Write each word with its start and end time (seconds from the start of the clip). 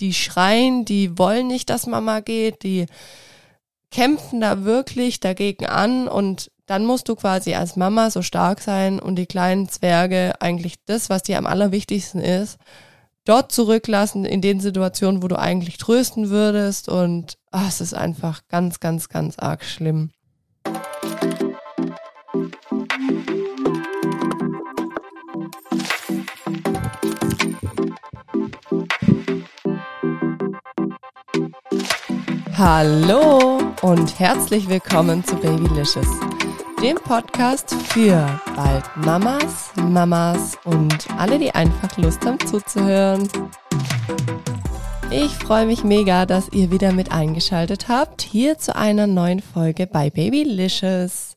die 0.00 0.14
schreien, 0.14 0.84
die 0.84 1.18
wollen 1.18 1.46
nicht, 1.46 1.70
dass 1.70 1.86
Mama 1.86 2.20
geht, 2.20 2.62
die 2.62 2.86
kämpfen 3.90 4.40
da 4.40 4.64
wirklich 4.64 5.20
dagegen 5.20 5.66
an 5.66 6.08
und 6.08 6.50
dann 6.66 6.86
musst 6.86 7.08
du 7.08 7.16
quasi 7.16 7.54
als 7.54 7.74
Mama 7.74 8.10
so 8.10 8.22
stark 8.22 8.60
sein 8.60 9.00
und 9.00 9.16
die 9.16 9.26
kleinen 9.26 9.68
Zwerge 9.68 10.34
eigentlich 10.40 10.76
das, 10.86 11.10
was 11.10 11.24
dir 11.24 11.36
am 11.38 11.46
allerwichtigsten 11.46 12.20
ist, 12.20 12.58
dort 13.24 13.50
zurücklassen 13.50 14.24
in 14.24 14.40
den 14.40 14.60
Situationen, 14.60 15.22
wo 15.22 15.28
du 15.28 15.38
eigentlich 15.38 15.78
trösten 15.78 16.30
würdest 16.30 16.88
und 16.88 17.38
ach, 17.50 17.68
es 17.68 17.80
ist 17.80 17.94
einfach 17.94 18.42
ganz, 18.48 18.78
ganz, 18.78 19.08
ganz 19.08 19.38
arg 19.38 19.64
schlimm. 19.64 20.10
Hallo 32.62 33.58
und 33.80 34.18
herzlich 34.18 34.68
willkommen 34.68 35.24
zu 35.24 35.34
Babylicious, 35.36 36.06
dem 36.82 36.96
Podcast 36.96 37.72
für 37.72 38.38
bald 38.54 38.84
Mamas, 38.96 39.70
Mamas 39.76 40.58
und 40.66 41.10
alle, 41.16 41.38
die 41.38 41.52
einfach 41.52 41.96
Lust 41.96 42.22
haben 42.26 42.38
zuzuhören. 42.46 43.30
Ich 45.10 45.30
freue 45.36 45.64
mich 45.64 45.84
mega, 45.84 46.26
dass 46.26 46.52
ihr 46.52 46.70
wieder 46.70 46.92
mit 46.92 47.12
eingeschaltet 47.12 47.88
habt, 47.88 48.20
hier 48.20 48.58
zu 48.58 48.76
einer 48.76 49.06
neuen 49.06 49.40
Folge 49.40 49.86
bei 49.86 50.10
Babylicious. 50.10 51.36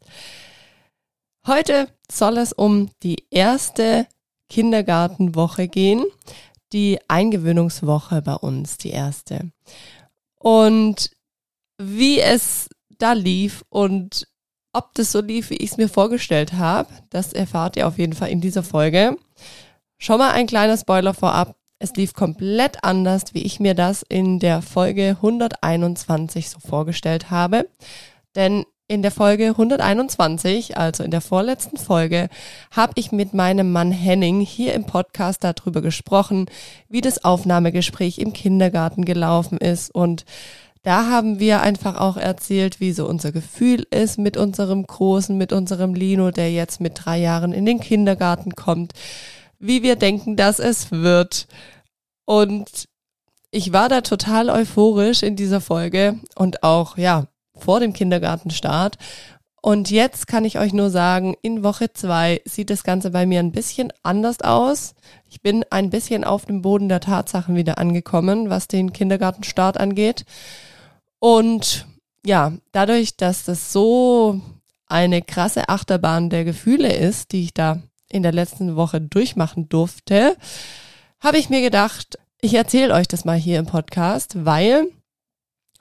Heute 1.48 1.88
soll 2.12 2.38
es 2.38 2.52
um 2.52 2.90
die 3.02 3.24
erste 3.32 4.08
Kindergartenwoche 4.50 5.70
gehen, 5.70 6.04
die 6.74 7.00
Eingewöhnungswoche 7.08 8.22
bei 8.22 8.36
uns, 8.36 8.78
die 8.78 8.90
erste. 8.90 9.54
Und 10.44 11.10
wie 11.82 12.20
es 12.20 12.68
da 12.98 13.14
lief 13.14 13.64
und 13.70 14.28
ob 14.74 14.94
das 14.96 15.12
so 15.12 15.22
lief, 15.22 15.50
wie 15.50 15.58
ich 15.58 15.72
es 15.72 15.78
mir 15.78 15.88
vorgestellt 15.88 16.54
habe, 16.54 16.90
das 17.10 17.32
erfahrt 17.32 17.78
ihr 17.78 17.88
auf 17.88 17.98
jeden 17.98 18.14
Fall 18.14 18.30
in 18.30 18.42
dieser 18.42 18.64
Folge. 18.64 19.18
Schon 19.98 20.18
mal 20.18 20.32
ein 20.32 20.48
kleiner 20.48 20.78
Spoiler 20.78 21.14
vorab. 21.14 21.56
Es 21.80 21.94
lief 21.96 22.14
komplett 22.14 22.84
anders, 22.84 23.34
wie 23.34 23.44
ich 23.44 23.62
mir 23.62 23.74
das 23.74 24.04
in 24.04 24.40
der 24.40 24.62
Folge 24.62 25.12
121 25.22 26.50
so 26.50 26.60
vorgestellt 26.60 27.30
habe. 27.30 27.70
Denn 28.36 28.66
in 28.94 29.02
der 29.02 29.12
Folge 29.12 29.48
121, 29.48 30.78
also 30.78 31.04
in 31.04 31.12
der 31.12 31.22
vorletzten 31.22 31.78
Folge, 31.78 32.30
habe 32.72 32.94
ich 32.96 33.12
mit 33.12 33.34
meinem 33.34 33.72
Mann 33.72 33.92
Henning 33.92 34.40
hier 34.40 34.74
im 34.74 34.86
Podcast 34.86 35.44
darüber 35.44 35.82
gesprochen, 35.82 36.46
wie 36.90 37.02
das 37.02 37.26
Aufnahmegespräch 37.26 38.20
im 38.20 38.34
Kindergarten 38.34 39.04
gelaufen 39.04 39.58
ist. 39.58 39.94
Und 39.94 40.26
da 40.84 41.10
haben 41.10 41.40
wir 41.40 41.62
einfach 41.62 42.00
auch 42.00 42.18
erzählt, 42.18 42.80
wie 42.80 42.92
so 42.92 43.08
unser 43.08 43.32
Gefühl 43.32 43.88
ist 43.90 44.20
mit 44.20 44.38
unserem 44.38 44.86
Großen, 44.86 45.36
mit 45.36 45.52
unserem 45.52 45.96
Lino, 45.96 46.30
der 46.30 46.52
jetzt 46.52 46.80
mit 46.80 46.94
drei 47.04 47.18
Jahren 47.20 47.52
in 47.52 47.66
den 47.66 47.80
Kindergarten 47.80 48.54
kommt, 48.54 48.94
wie 49.58 49.82
wir 49.82 49.96
denken, 49.96 50.36
dass 50.36 50.60
es 50.60 50.92
wird. 50.92 51.48
Und 52.26 52.86
ich 53.50 53.74
war 53.74 53.90
da 53.90 54.02
total 54.02 54.50
euphorisch 54.50 55.24
in 55.24 55.36
dieser 55.36 55.62
Folge 55.62 56.20
und 56.36 56.64
auch, 56.64 56.98
ja, 56.98 57.28
vor 57.64 57.80
dem 57.80 57.94
Kindergartenstart. 57.94 58.98
Und 59.62 59.90
jetzt 59.92 60.28
kann 60.28 60.44
ich 60.44 60.60
euch 60.60 60.74
nur 60.74 60.90
sagen, 60.90 61.36
in 61.42 61.64
Woche 61.64 61.94
zwei 61.94 62.42
sieht 62.44 62.70
das 62.70 62.84
Ganze 62.84 63.12
bei 63.12 63.26
mir 63.26 63.40
ein 63.40 63.54
bisschen 63.54 63.94
anders 64.04 64.42
aus. 64.42 64.94
Ich 65.30 65.42
bin 65.42 65.64
ein 65.70 65.90
bisschen 65.90 66.26
auf 66.26 66.46
dem 66.46 66.62
Boden 66.62 66.90
der 66.90 67.00
Tatsachen 67.00 67.56
wieder 67.56 67.78
angekommen, 67.78 68.50
was 68.50 68.68
den 68.68 68.92
Kindergartenstart 68.92 69.80
angeht. 69.80 70.26
Und 71.20 71.88
ja, 72.26 72.52
dadurch, 72.74 73.16
dass 73.16 73.46
das 73.46 73.72
so 73.72 74.42
eine 74.86 75.22
krasse 75.22 75.70
Achterbahn 75.70 76.30
der 76.30 76.44
Gefühle 76.44 76.94
ist, 76.94 77.32
die 77.32 77.44
ich 77.44 77.54
da 77.54 77.82
in 78.10 78.22
der 78.22 78.34
letzten 78.34 78.76
Woche 78.76 79.00
durchmachen 79.00 79.70
durfte, 79.70 80.36
habe 81.22 81.38
ich 81.38 81.50
mir 81.50 81.62
gedacht, 81.62 82.20
ich 82.42 82.54
erzähle 82.54 82.94
euch 82.94 83.08
das 83.08 83.24
mal 83.24 83.38
hier 83.38 83.60
im 83.60 83.66
Podcast, 83.66 84.46
weil 84.46 84.88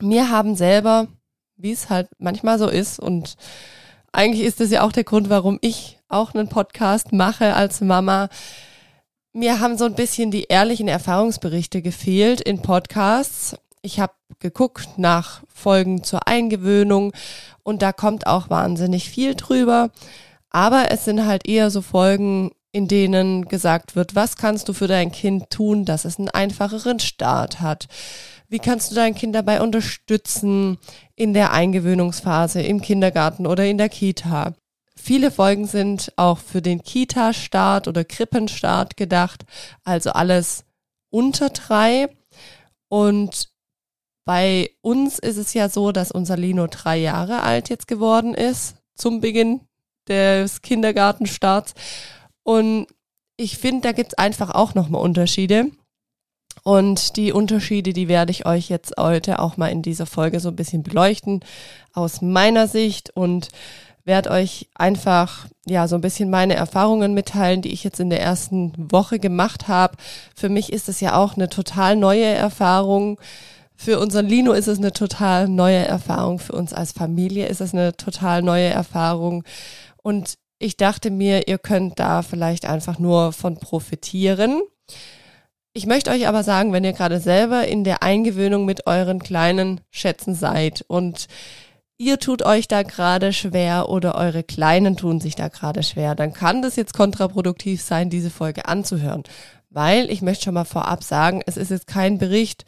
mir 0.01 0.31
haben 0.31 0.55
selber 0.55 1.09
wie 1.57 1.73
es 1.73 1.91
halt 1.91 2.09
manchmal 2.19 2.59
so 2.59 2.69
ist. 2.69 2.99
Und 2.99 3.37
eigentlich 4.13 4.47
ist 4.47 4.61
das 4.61 4.71
ja 4.71 4.83
auch 4.83 4.93
der 4.93 5.05
Grund, 5.05 5.31
warum 5.31 5.59
ich 5.61 5.99
auch 6.09 6.35
einen 6.35 6.49
Podcast 6.49 7.13
mache 7.13 7.55
als 7.55 7.81
Mama. 7.81 8.29
Mir 9.33 9.61
haben 9.61 9.79
so 9.79 9.87
ein 9.87 9.95
bisschen 9.95 10.31
die 10.31 10.45
ehrlichen 10.45 10.89
Erfahrungsberichte 10.89 11.81
gefehlt 11.81 12.41
in 12.41 12.61
Podcasts. 12.61 13.57
Ich 13.81 13.99
habe 13.99 14.12
geguckt 14.39 14.99
nach 14.99 15.43
Folgen 15.49 16.05
zur 16.05 16.29
Eingewöhnung 16.29 17.12
und 17.62 17.83
da 17.83 17.93
kommt 17.93 18.27
auch 18.27 18.51
wahnsinnig 18.51 19.09
viel 19.09 19.35
drüber. 19.35 19.91
Aber 20.51 20.91
es 20.91 21.07
sind 21.07 21.25
halt 21.25 21.49
eher 21.49 21.71
so 21.71 21.81
Folgen, 21.81 22.51
in 22.73 22.89
denen 22.89 23.49
gesagt 23.49 23.97
wird, 23.97 24.15
was 24.15 24.37
kannst 24.37 24.69
du 24.69 24.73
für 24.73 24.87
dein 24.89 25.12
Kind 25.12 25.51
tun, 25.51 25.85
dass 25.85 26.05
es 26.05 26.19
einen 26.19 26.29
einfacheren 26.29 26.99
Start 26.99 27.61
hat? 27.61 27.87
Wie 28.53 28.59
kannst 28.59 28.91
du 28.91 28.95
dein 28.95 29.15
Kind 29.15 29.35
dabei 29.35 29.63
unterstützen 29.63 30.77
in 31.17 31.33
der 31.33 31.53
Eingewöhnungsphase 31.53 32.61
im 32.61 32.83
Kindergarten 32.83 33.47
oder 33.47 33.65
in 33.65 33.79
der 33.79 33.89
Kita? 33.89 34.53
Viele 34.95 35.31
Folgen 35.31 35.67
sind 35.67 36.13
auch 36.17 36.37
für 36.37 36.61
den 36.61 36.83
Kita-Start 36.83 37.89
oder 37.89 38.05
Krippenstart 38.05 38.99
gedacht, 38.99 39.47
also 39.85 40.11
alles 40.11 40.67
unter 41.09 41.49
drei. 41.49 42.11
Und 42.91 43.49
bei 44.27 44.73
uns 44.83 45.19
ist 45.19 45.39
es 45.39 45.55
ja 45.55 45.71
so, 45.71 45.91
dass 45.91 46.12
unser 46.12 46.37
Lino 46.37 46.67
drei 46.67 46.99
Jahre 46.99 47.45
alt 47.45 47.71
jetzt 47.71 47.89
geworden 47.89 48.35
ist 48.35 48.77
zum 48.95 49.23
Beginn 49.23 49.62
des 50.09 50.61
Kindergartenstarts. 50.61 51.73
Und 52.43 52.87
ich 53.39 53.57
finde, 53.57 53.89
da 53.89 53.93
gibt 53.93 54.12
es 54.12 54.19
einfach 54.19 54.51
auch 54.51 54.75
nochmal 54.75 55.01
Unterschiede. 55.01 55.71
Und 56.65 57.17
die 57.17 57.33
Unterschiede, 57.33 57.93
die 57.93 58.09
werde 58.09 58.31
ich 58.31 58.47
euch 58.47 58.69
jetzt 58.69 58.95
heute 58.99 59.41
auch 59.41 59.57
mal 59.57 59.69
in 59.69 59.83
dieser 59.83 60.07
Folge 60.07 60.39
so 60.39 60.49
ein 60.49 60.57
bisschen 60.57 60.83
beleuchten 60.83 61.41
aus 61.93 62.23
meiner 62.23 62.69
Sicht 62.69 63.11
und 63.17 63.49
werde 64.05 64.31
euch 64.31 64.69
einfach 64.75 65.47
ja 65.67 65.87
so 65.87 65.97
ein 65.97 66.01
bisschen 66.01 66.31
meine 66.31 66.55
Erfahrungen 66.55 67.15
mitteilen, 67.15 67.62
die 67.62 67.73
ich 67.73 67.85
jetzt 67.85 68.01
in 68.01 68.11
der 68.11 68.21
ersten 68.21 68.73
Woche 68.77 69.19
gemacht 69.19 69.69
habe. 69.69 69.97
Für 70.35 70.49
mich 70.49 70.73
ist 70.73 70.89
es 70.89 71.01
ja 71.01 71.17
auch 71.17 71.37
eine 71.37 71.49
total 71.49 71.97
neue 71.97 72.27
Erfahrung. 72.27 73.21
Für 73.77 73.99
unseren 73.99 74.27
Lino 74.27 74.53
ist 74.53 74.69
es 74.69 74.79
eine 74.79 74.93
total 74.93 75.49
neue 75.49 75.85
Erfahrung. 75.85 76.39
Für 76.39 76.53
uns 76.55 76.73
als 76.73 76.93
Familie 76.93 77.47
ist 77.47 77.61
es 77.61 77.73
eine 77.73 77.97
total 77.97 78.43
neue 78.43 78.69
Erfahrung. 78.69 79.45
Und 80.03 80.35
ich 80.59 80.77
dachte 80.77 81.11
mir, 81.11 81.49
ihr 81.49 81.59
könnt 81.59 81.99
da 81.99 82.23
vielleicht 82.23 82.67
einfach 82.67 82.99
nur 82.99 83.33
von 83.33 83.57
profitieren. 83.57 84.62
Ich 85.75 85.87
möchte 85.87 86.10
euch 86.10 86.28
aber 86.28 86.43
sagen, 86.43 86.75
wenn 86.75 86.84
ihr 86.84 86.93
gerade 86.93 87.19
selber 87.19 87.66
in 87.66 87.83
der 87.83 88.03
Eingewöhnung 88.03 88.66
mit 88.66 88.87
euren 88.87 89.21
kleinen 89.21 89.81
Schätzen 89.91 90.34
seid 90.34 90.84
und 90.87 91.28
ihr 91.97 92.19
tut 92.19 92.43
euch 92.43 92.69
da 92.69 92.83
gerade 92.83 93.33
schwer 93.33 93.88
oder 93.88 94.15
eure 94.16 94.43
Kleinen 94.43 94.99
tun 94.99 95.19
sich 95.19 95.34
da 95.34 95.49
gerade 95.49 95.82
schwer, 95.82 96.15
dann 96.15 96.34
kann 96.34 96.61
das 96.61 96.77
jetzt 96.77 96.93
kontraproduktiv 96.93 97.81
sein, 97.81 98.11
diese 98.11 98.28
Folge 98.28 98.66
anzuhören. 98.66 99.22
Weil 99.71 100.11
ich 100.11 100.21
möchte 100.21 100.44
schon 100.44 100.55
mal 100.55 100.66
vorab 100.66 101.03
sagen, 101.03 101.41
es 101.47 101.56
ist 101.56 101.71
jetzt 101.71 101.87
kein 101.87 102.19
Bericht, 102.19 102.66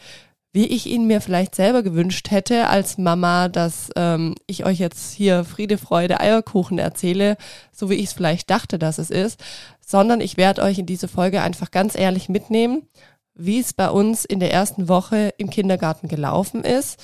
wie 0.55 0.67
ich 0.67 0.87
ihn 0.87 1.07
mir 1.07 1.21
vielleicht 1.21 1.57
selber 1.57 1.83
gewünscht 1.83 2.31
hätte 2.31 2.69
als 2.69 2.97
Mama, 2.97 3.49
dass 3.49 3.91
ähm, 3.97 4.37
ich 4.47 4.65
euch 4.65 4.79
jetzt 4.79 5.13
hier 5.13 5.45
Friede, 5.45 5.77
Freude, 5.77 6.21
Eierkuchen 6.21 6.79
erzähle, 6.79 7.37
so 7.73 7.91
wie 7.91 7.95
ich 7.95 8.05
es 8.05 8.13
vielleicht 8.13 8.49
dachte, 8.49 8.79
dass 8.79 8.99
es 8.99 9.11
ist, 9.11 9.43
sondern 9.87 10.21
ich 10.21 10.37
werde 10.37 10.63
euch 10.63 10.79
in 10.79 10.87
diese 10.87 11.09
Folge 11.09 11.43
einfach 11.43 11.71
ganz 11.71 11.97
ehrlich 11.97 12.29
mitnehmen, 12.29 12.89
wie 13.35 13.59
es 13.59 13.73
bei 13.73 13.91
uns 13.91 14.25
in 14.25 14.41
der 14.41 14.53
ersten 14.53 14.89
Woche 14.89 15.35
im 15.39 15.51
Kindergarten 15.51 16.09
gelaufen 16.09 16.65
ist, 16.65 17.03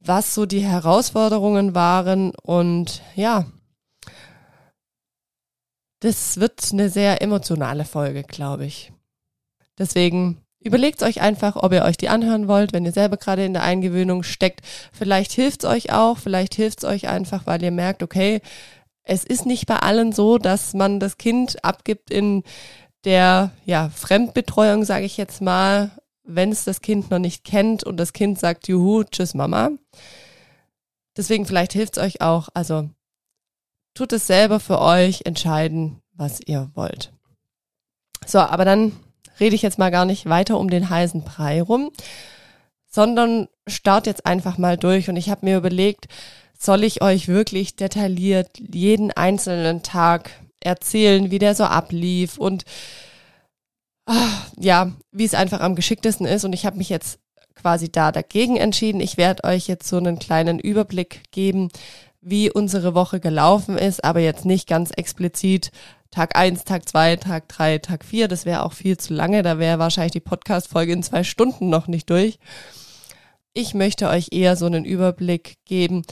was 0.00 0.34
so 0.34 0.46
die 0.46 0.60
Herausforderungen 0.60 1.74
waren 1.74 2.32
und 2.42 3.02
ja, 3.14 3.46
das 6.00 6.40
wird 6.40 6.72
eine 6.72 6.88
sehr 6.88 7.22
emotionale 7.22 7.84
Folge, 7.84 8.24
glaube 8.24 8.66
ich. 8.66 8.92
Deswegen 9.78 10.42
überlegt 10.58 11.02
euch 11.02 11.20
einfach, 11.20 11.56
ob 11.56 11.72
ihr 11.72 11.84
euch 11.84 11.96
die 11.96 12.08
anhören 12.08 12.48
wollt, 12.48 12.72
wenn 12.72 12.84
ihr 12.84 12.92
selber 12.92 13.16
gerade 13.16 13.44
in 13.44 13.52
der 13.52 13.62
Eingewöhnung 13.62 14.24
steckt. 14.24 14.62
Vielleicht 14.92 15.32
hilft 15.32 15.62
es 15.62 15.70
euch 15.70 15.92
auch, 15.92 16.18
vielleicht 16.18 16.54
hilft 16.54 16.78
es 16.78 16.84
euch 16.84 17.08
einfach, 17.08 17.46
weil 17.46 17.62
ihr 17.62 17.70
merkt, 17.70 18.02
okay, 18.02 18.40
es 19.04 19.24
ist 19.24 19.46
nicht 19.46 19.66
bei 19.66 19.76
allen 19.76 20.12
so, 20.12 20.38
dass 20.38 20.74
man 20.74 21.00
das 21.00 21.18
Kind 21.18 21.64
abgibt 21.64 22.10
in 22.10 22.44
der 23.04 23.50
ja, 23.64 23.90
Fremdbetreuung, 23.90 24.84
sage 24.84 25.04
ich 25.04 25.16
jetzt 25.16 25.40
mal, 25.40 25.90
wenn 26.24 26.52
es 26.52 26.64
das 26.64 26.80
Kind 26.80 27.10
noch 27.10 27.18
nicht 27.18 27.44
kennt 27.44 27.84
und 27.84 27.96
das 27.96 28.12
Kind 28.12 28.38
sagt, 28.38 28.68
juhu, 28.68 29.04
tschüss 29.04 29.34
Mama. 29.34 29.70
Deswegen 31.16 31.46
vielleicht 31.46 31.72
hilft 31.72 31.96
es 31.96 32.02
euch 32.02 32.20
auch. 32.20 32.48
Also 32.54 32.88
tut 33.94 34.12
es 34.12 34.26
selber 34.26 34.60
für 34.60 34.80
euch, 34.80 35.22
entscheiden, 35.24 36.00
was 36.14 36.40
ihr 36.40 36.70
wollt. 36.74 37.12
So, 38.24 38.38
aber 38.38 38.64
dann 38.64 38.92
rede 39.40 39.56
ich 39.56 39.62
jetzt 39.62 39.78
mal 39.78 39.90
gar 39.90 40.04
nicht 40.04 40.28
weiter 40.28 40.58
um 40.58 40.70
den 40.70 40.88
heißen 40.88 41.22
Brei 41.24 41.60
rum, 41.60 41.90
sondern 42.86 43.48
start 43.66 44.06
jetzt 44.06 44.26
einfach 44.26 44.58
mal 44.58 44.76
durch. 44.76 45.08
Und 45.08 45.16
ich 45.16 45.28
habe 45.28 45.44
mir 45.44 45.56
überlegt, 45.56 46.06
soll 46.64 46.84
ich 46.84 47.02
euch 47.02 47.28
wirklich 47.28 47.76
detailliert 47.76 48.58
jeden 48.58 49.10
einzelnen 49.10 49.82
Tag 49.82 50.30
erzählen, 50.60 51.30
wie 51.30 51.38
der 51.38 51.54
so 51.54 51.64
ablief 51.64 52.38
und 52.38 52.64
ach, 54.06 54.46
ja, 54.58 54.92
wie 55.10 55.24
es 55.24 55.34
einfach 55.34 55.60
am 55.60 55.74
geschicktesten 55.74 56.26
ist. 56.26 56.44
Und 56.44 56.52
ich 56.52 56.64
habe 56.66 56.78
mich 56.78 56.88
jetzt 56.88 57.18
quasi 57.54 57.90
da 57.90 58.12
dagegen 58.12 58.56
entschieden. 58.56 59.00
Ich 59.00 59.16
werde 59.16 59.44
euch 59.44 59.66
jetzt 59.66 59.88
so 59.88 59.96
einen 59.96 60.18
kleinen 60.18 60.58
Überblick 60.58 61.22
geben, 61.32 61.68
wie 62.20 62.50
unsere 62.50 62.94
Woche 62.94 63.18
gelaufen 63.18 63.76
ist, 63.76 64.04
aber 64.04 64.20
jetzt 64.20 64.44
nicht 64.44 64.68
ganz 64.68 64.92
explizit 64.92 65.72
Tag 66.12 66.36
eins, 66.36 66.64
Tag 66.64 66.88
zwei, 66.88 67.16
Tag 67.16 67.48
drei, 67.48 67.78
Tag 67.78 68.04
vier. 68.04 68.28
Das 68.28 68.44
wäre 68.44 68.64
auch 68.64 68.74
viel 68.74 68.98
zu 68.98 69.14
lange. 69.14 69.42
Da 69.42 69.58
wäre 69.58 69.78
wahrscheinlich 69.78 70.12
die 70.12 70.20
Podcast-Folge 70.20 70.92
in 70.92 71.02
zwei 71.02 71.24
Stunden 71.24 71.70
noch 71.70 71.88
nicht 71.88 72.10
durch. 72.10 72.38
Ich 73.54 73.74
möchte 73.74 74.08
euch 74.08 74.28
eher 74.30 74.56
so 74.56 74.66
einen 74.66 74.84
Überblick 74.84 75.56
geben, 75.64 76.02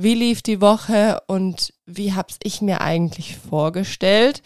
wie 0.00 0.14
lief 0.14 0.42
die 0.42 0.60
Woche 0.60 1.20
und 1.26 1.74
wie 1.84 2.14
hab's 2.14 2.36
ich 2.44 2.62
mir 2.62 2.80
eigentlich 2.82 3.36
vorgestellt. 3.36 4.42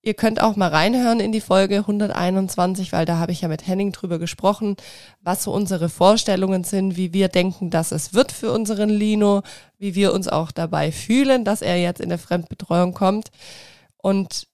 Ihr 0.00 0.14
könnt 0.14 0.40
auch 0.40 0.56
mal 0.56 0.70
reinhören 0.70 1.20
in 1.20 1.30
die 1.30 1.42
Folge 1.42 1.80
121, 1.80 2.90
weil 2.90 3.04
da 3.04 3.18
habe 3.18 3.32
ich 3.32 3.42
ja 3.42 3.48
mit 3.48 3.66
Henning 3.66 3.92
drüber 3.92 4.18
gesprochen, 4.18 4.76
was 5.20 5.44
so 5.44 5.52
unsere 5.52 5.90
Vorstellungen 5.90 6.64
sind, 6.64 6.96
wie 6.96 7.12
wir 7.12 7.28
denken, 7.28 7.68
dass 7.68 7.92
es 7.92 8.14
wird 8.14 8.32
für 8.32 8.50
unseren 8.50 8.88
Lino, 8.88 9.42
wie 9.76 9.94
wir 9.94 10.14
uns 10.14 10.26
auch 10.26 10.52
dabei 10.52 10.90
fühlen, 10.90 11.44
dass 11.44 11.60
er 11.60 11.76
jetzt 11.76 12.00
in 12.00 12.08
der 12.08 12.18
Fremdbetreuung 12.18 12.94
kommt 12.94 13.28
und 13.98 14.48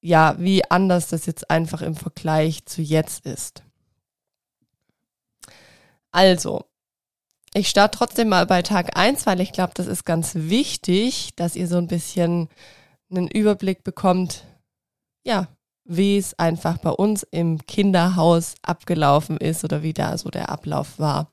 ja, 0.00 0.36
wie 0.38 0.70
anders 0.70 1.08
das 1.08 1.26
jetzt 1.26 1.50
einfach 1.50 1.82
im 1.82 1.96
Vergleich 1.96 2.64
zu 2.64 2.80
jetzt 2.80 3.26
ist. 3.26 3.62
Also, 6.12 6.64
ich 7.56 7.68
starte 7.70 7.96
trotzdem 7.96 8.28
mal 8.28 8.44
bei 8.44 8.60
Tag 8.60 8.98
eins, 8.98 9.24
weil 9.24 9.40
ich 9.40 9.50
glaube, 9.50 9.72
das 9.74 9.86
ist 9.86 10.04
ganz 10.04 10.32
wichtig, 10.34 11.30
dass 11.36 11.56
ihr 11.56 11.68
so 11.68 11.78
ein 11.78 11.86
bisschen 11.86 12.48
einen 13.10 13.28
Überblick 13.28 13.82
bekommt, 13.82 14.44
ja, 15.24 15.48
wie 15.84 16.18
es 16.18 16.38
einfach 16.38 16.76
bei 16.78 16.90
uns 16.90 17.22
im 17.22 17.64
Kinderhaus 17.64 18.56
abgelaufen 18.60 19.38
ist 19.38 19.64
oder 19.64 19.82
wie 19.82 19.94
da 19.94 20.18
so 20.18 20.28
der 20.28 20.50
Ablauf 20.50 20.98
war. 20.98 21.32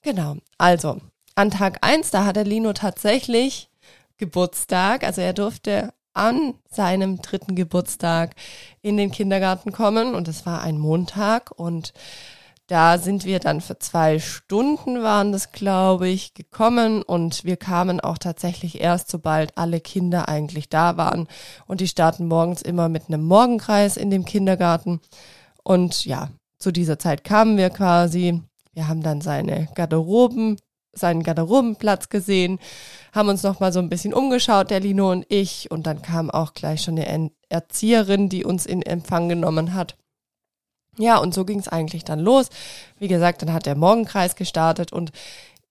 Genau, 0.00 0.36
also 0.56 1.00
an 1.34 1.50
Tag 1.50 1.78
eins 1.82 2.10
da 2.10 2.24
hatte 2.24 2.42
Lino 2.42 2.72
tatsächlich 2.72 3.68
Geburtstag, 4.16 5.04
also 5.04 5.20
er 5.20 5.34
durfte 5.34 5.92
an 6.14 6.54
seinem 6.70 7.20
dritten 7.20 7.54
Geburtstag 7.54 8.34
in 8.80 8.96
den 8.96 9.10
Kindergarten 9.10 9.72
kommen 9.72 10.14
und 10.14 10.26
es 10.26 10.46
war 10.46 10.62
ein 10.62 10.78
Montag 10.78 11.50
und 11.50 11.92
da 12.66 12.96
sind 12.96 13.26
wir 13.26 13.40
dann 13.40 13.60
für 13.60 13.78
zwei 13.78 14.18
Stunden 14.18 15.02
waren 15.02 15.32
das, 15.32 15.52
glaube 15.52 16.08
ich, 16.08 16.32
gekommen 16.32 17.02
und 17.02 17.44
wir 17.44 17.58
kamen 17.58 18.00
auch 18.00 18.16
tatsächlich 18.16 18.80
erst, 18.80 19.10
sobald 19.10 19.58
alle 19.58 19.80
Kinder 19.80 20.28
eigentlich 20.28 20.70
da 20.70 20.96
waren. 20.96 21.28
Und 21.66 21.82
die 21.82 21.88
starten 21.88 22.26
morgens 22.26 22.62
immer 22.62 22.88
mit 22.88 23.08
einem 23.08 23.24
Morgenkreis 23.24 23.98
in 23.98 24.10
dem 24.10 24.24
Kindergarten. 24.24 25.00
Und 25.62 26.06
ja, 26.06 26.30
zu 26.58 26.72
dieser 26.72 26.98
Zeit 26.98 27.22
kamen 27.22 27.58
wir 27.58 27.68
quasi. 27.68 28.40
Wir 28.72 28.88
haben 28.88 29.02
dann 29.02 29.20
seine 29.20 29.68
Garderoben, 29.74 30.56
seinen 30.94 31.22
Garderobenplatz 31.22 32.08
gesehen, 32.08 32.58
haben 33.12 33.28
uns 33.28 33.42
noch 33.42 33.60
mal 33.60 33.72
so 33.74 33.80
ein 33.80 33.90
bisschen 33.90 34.14
umgeschaut, 34.14 34.70
der 34.70 34.80
Lino 34.80 35.12
und 35.12 35.26
ich. 35.28 35.70
Und 35.70 35.86
dann 35.86 36.00
kam 36.00 36.30
auch 36.30 36.54
gleich 36.54 36.82
schon 36.82 36.98
eine 36.98 37.30
Erzieherin, 37.50 38.30
die 38.30 38.44
uns 38.44 38.64
in 38.64 38.80
Empfang 38.80 39.28
genommen 39.28 39.74
hat. 39.74 39.96
Ja, 40.98 41.18
und 41.18 41.34
so 41.34 41.44
ging 41.44 41.58
es 41.58 41.68
eigentlich 41.68 42.04
dann 42.04 42.20
los. 42.20 42.48
Wie 42.98 43.08
gesagt, 43.08 43.42
dann 43.42 43.52
hat 43.52 43.66
der 43.66 43.76
Morgenkreis 43.76 44.36
gestartet 44.36 44.92
und 44.92 45.12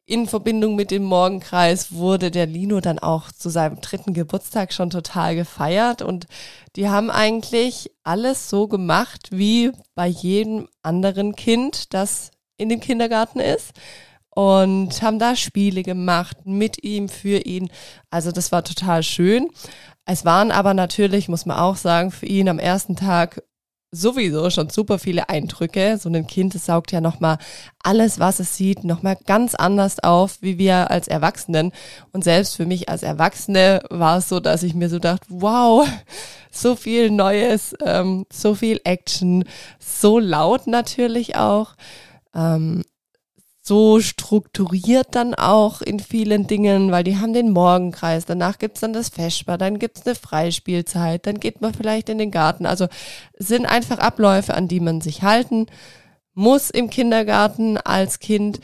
in 0.06 0.28
Verbindung 0.28 0.76
mit 0.76 0.92
dem 0.92 1.04
Morgenkreis 1.04 1.94
wurde 1.94 2.30
der 2.30 2.46
Lino 2.46 2.82
dann 2.82 3.00
auch 3.00 3.32
zu 3.32 3.50
seinem 3.50 3.80
dritten 3.80 4.14
Geburtstag 4.14 4.74
schon 4.74 4.90
total 4.90 5.36
gefeiert 5.36 6.02
und 6.02 6.28
die 6.76 6.90
haben 6.90 7.10
eigentlich 7.10 7.90
alles 8.04 8.50
so 8.50 8.68
gemacht 8.68 9.30
wie 9.32 9.72
bei 9.96 10.08
jedem 10.08 10.68
anderen 10.82 11.36
Kind, 11.36 11.94
das 11.94 12.32
in 12.58 12.68
dem 12.68 12.82
Kindergarten 12.82 13.40
ist 13.40 13.72
und 14.36 15.02
haben 15.02 15.20
da 15.20 15.36
Spiele 15.36 15.84
gemacht 15.84 16.38
mit 16.46 16.84
ihm, 16.84 17.08
für 17.08 17.40
ihn. 17.40 17.70
Also 18.10 18.32
das 18.32 18.52
war 18.52 18.64
total 18.64 19.04
schön. 19.04 19.50
Es 20.06 20.26
waren 20.26 20.52
aber 20.52 20.74
natürlich, 20.74 21.30
muss 21.30 21.46
man 21.46 21.58
auch 21.58 21.78
sagen, 21.78 22.12
für 22.12 22.26
ihn 22.26 22.50
am 22.50 22.60
ersten 22.60 22.96
Tag 22.96 23.42
sowieso 23.94 24.50
schon 24.50 24.70
super 24.70 25.00
viele 25.00 25.30
Eindrücke. 25.30 25.98
So 25.98 26.10
ein 26.10 26.28
Kind, 26.28 26.56
das 26.56 26.66
saugt 26.66 26.92
ja 26.92 27.00
nochmal 27.00 27.38
alles, 27.84 28.20
was 28.20 28.40
es 28.40 28.58
sieht, 28.58 28.84
nochmal 28.84 29.18
ganz 29.26 29.56
anders 29.56 30.00
auf, 30.00 30.42
wie 30.42 30.58
wir 30.58 30.90
als 30.92 31.08
Erwachsenen. 31.08 31.72
Und 32.12 32.24
selbst 32.24 32.56
für 32.56 32.66
mich 32.66 32.90
als 32.90 33.04
Erwachsene 33.04 33.84
war 33.90 34.18
es 34.18 34.30
so, 34.30 34.40
dass 34.40 34.64
ich 34.64 34.74
mir 34.74 34.90
so 34.90 35.00
dachte, 35.00 35.26
wow, 35.30 35.88
so 36.52 36.76
viel 36.76 37.12
Neues, 37.12 37.76
ähm, 37.86 38.26
so 38.32 38.56
viel 38.56 38.82
Action, 38.84 39.46
so 39.80 40.20
laut 40.20 40.68
natürlich 40.68 41.36
auch. 41.36 41.76
Ähm, 42.36 42.84
so 43.66 44.02
strukturiert 44.02 45.16
dann 45.16 45.34
auch 45.34 45.82
in 45.82 46.00
vielen 46.00 46.48
Dingen, 46.48 46.92
weil 46.92 47.06
die 47.06 47.18
haben 47.18 47.34
den 47.34 47.52
Morgenkreis, 47.52 48.26
danach 48.26 48.60
gibt's 48.60 48.82
dann 48.82 48.92
das 48.94 49.10
Feschbar, 49.10 49.58
dann 49.58 49.80
gibt's 49.80 50.06
eine 50.06 50.16
Freispielzeit, 50.16 51.26
dann 51.26 51.40
geht 51.40 51.62
man 51.62 51.74
vielleicht 51.74 52.10
in 52.10 52.18
den 52.18 52.30
Garten. 52.30 52.66
Also 52.66 52.88
sind 53.38 53.66
einfach 53.66 54.00
Abläufe, 54.00 54.54
an 54.54 54.68
die 54.68 54.82
man 54.82 55.00
sich 55.00 55.24
halten 55.24 55.68
muss 56.34 56.70
im 56.70 56.90
Kindergarten 56.90 57.78
als 57.78 58.20
Kind. 58.20 58.60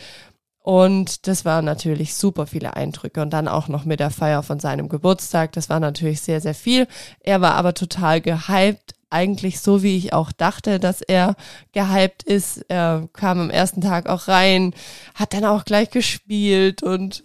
Und 0.62 1.28
das 1.28 1.45
waren 1.45 1.66
natürlich 1.66 2.16
super 2.16 2.45
viele 2.45 2.75
Eindrücke. 2.75 3.22
Und 3.22 3.31
dann 3.31 3.48
auch 3.48 3.68
noch 3.68 3.86
mit 3.86 4.00
der 4.00 4.12
Feier 4.12 4.44
von 4.44 4.60
seinem 4.60 4.90
Geburtstag. 4.90 5.54
Das 5.54 5.69
war 5.69 5.80
natürlich 5.80 6.22
sehr, 6.22 6.42
sehr 6.42 6.54
viel. 6.54 6.88
Er 7.22 7.42
war 7.42 7.56
aber 7.56 7.74
total 7.74 8.22
gehypt 8.22 8.95
eigentlich 9.10 9.60
so, 9.60 9.84
wie 9.84 9.98
ich 9.98 10.14
auch 10.14 10.32
dachte, 10.32 10.80
dass 10.80 11.02
er 11.02 11.36
gehypt 11.72 12.24
ist. 12.24 12.66
Er 12.70 13.08
kam 13.14 13.40
am 13.40 13.50
ersten 13.50 13.82
Tag 13.82 14.08
auch 14.08 14.28
rein, 14.28 14.74
hat 15.16 15.34
dann 15.34 15.46
auch 15.46 15.66
gleich 15.66 15.90
gespielt 15.90 16.84
und 16.84 17.24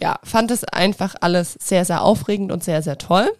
ja, 0.00 0.18
fand 0.24 0.50
es 0.50 0.64
einfach 0.64 1.14
alles 1.20 1.52
sehr, 1.54 1.84
sehr 1.84 2.02
aufregend 2.02 2.52
und 2.52 2.64
sehr, 2.64 2.82
sehr 2.82 2.98
toll. 2.98 3.30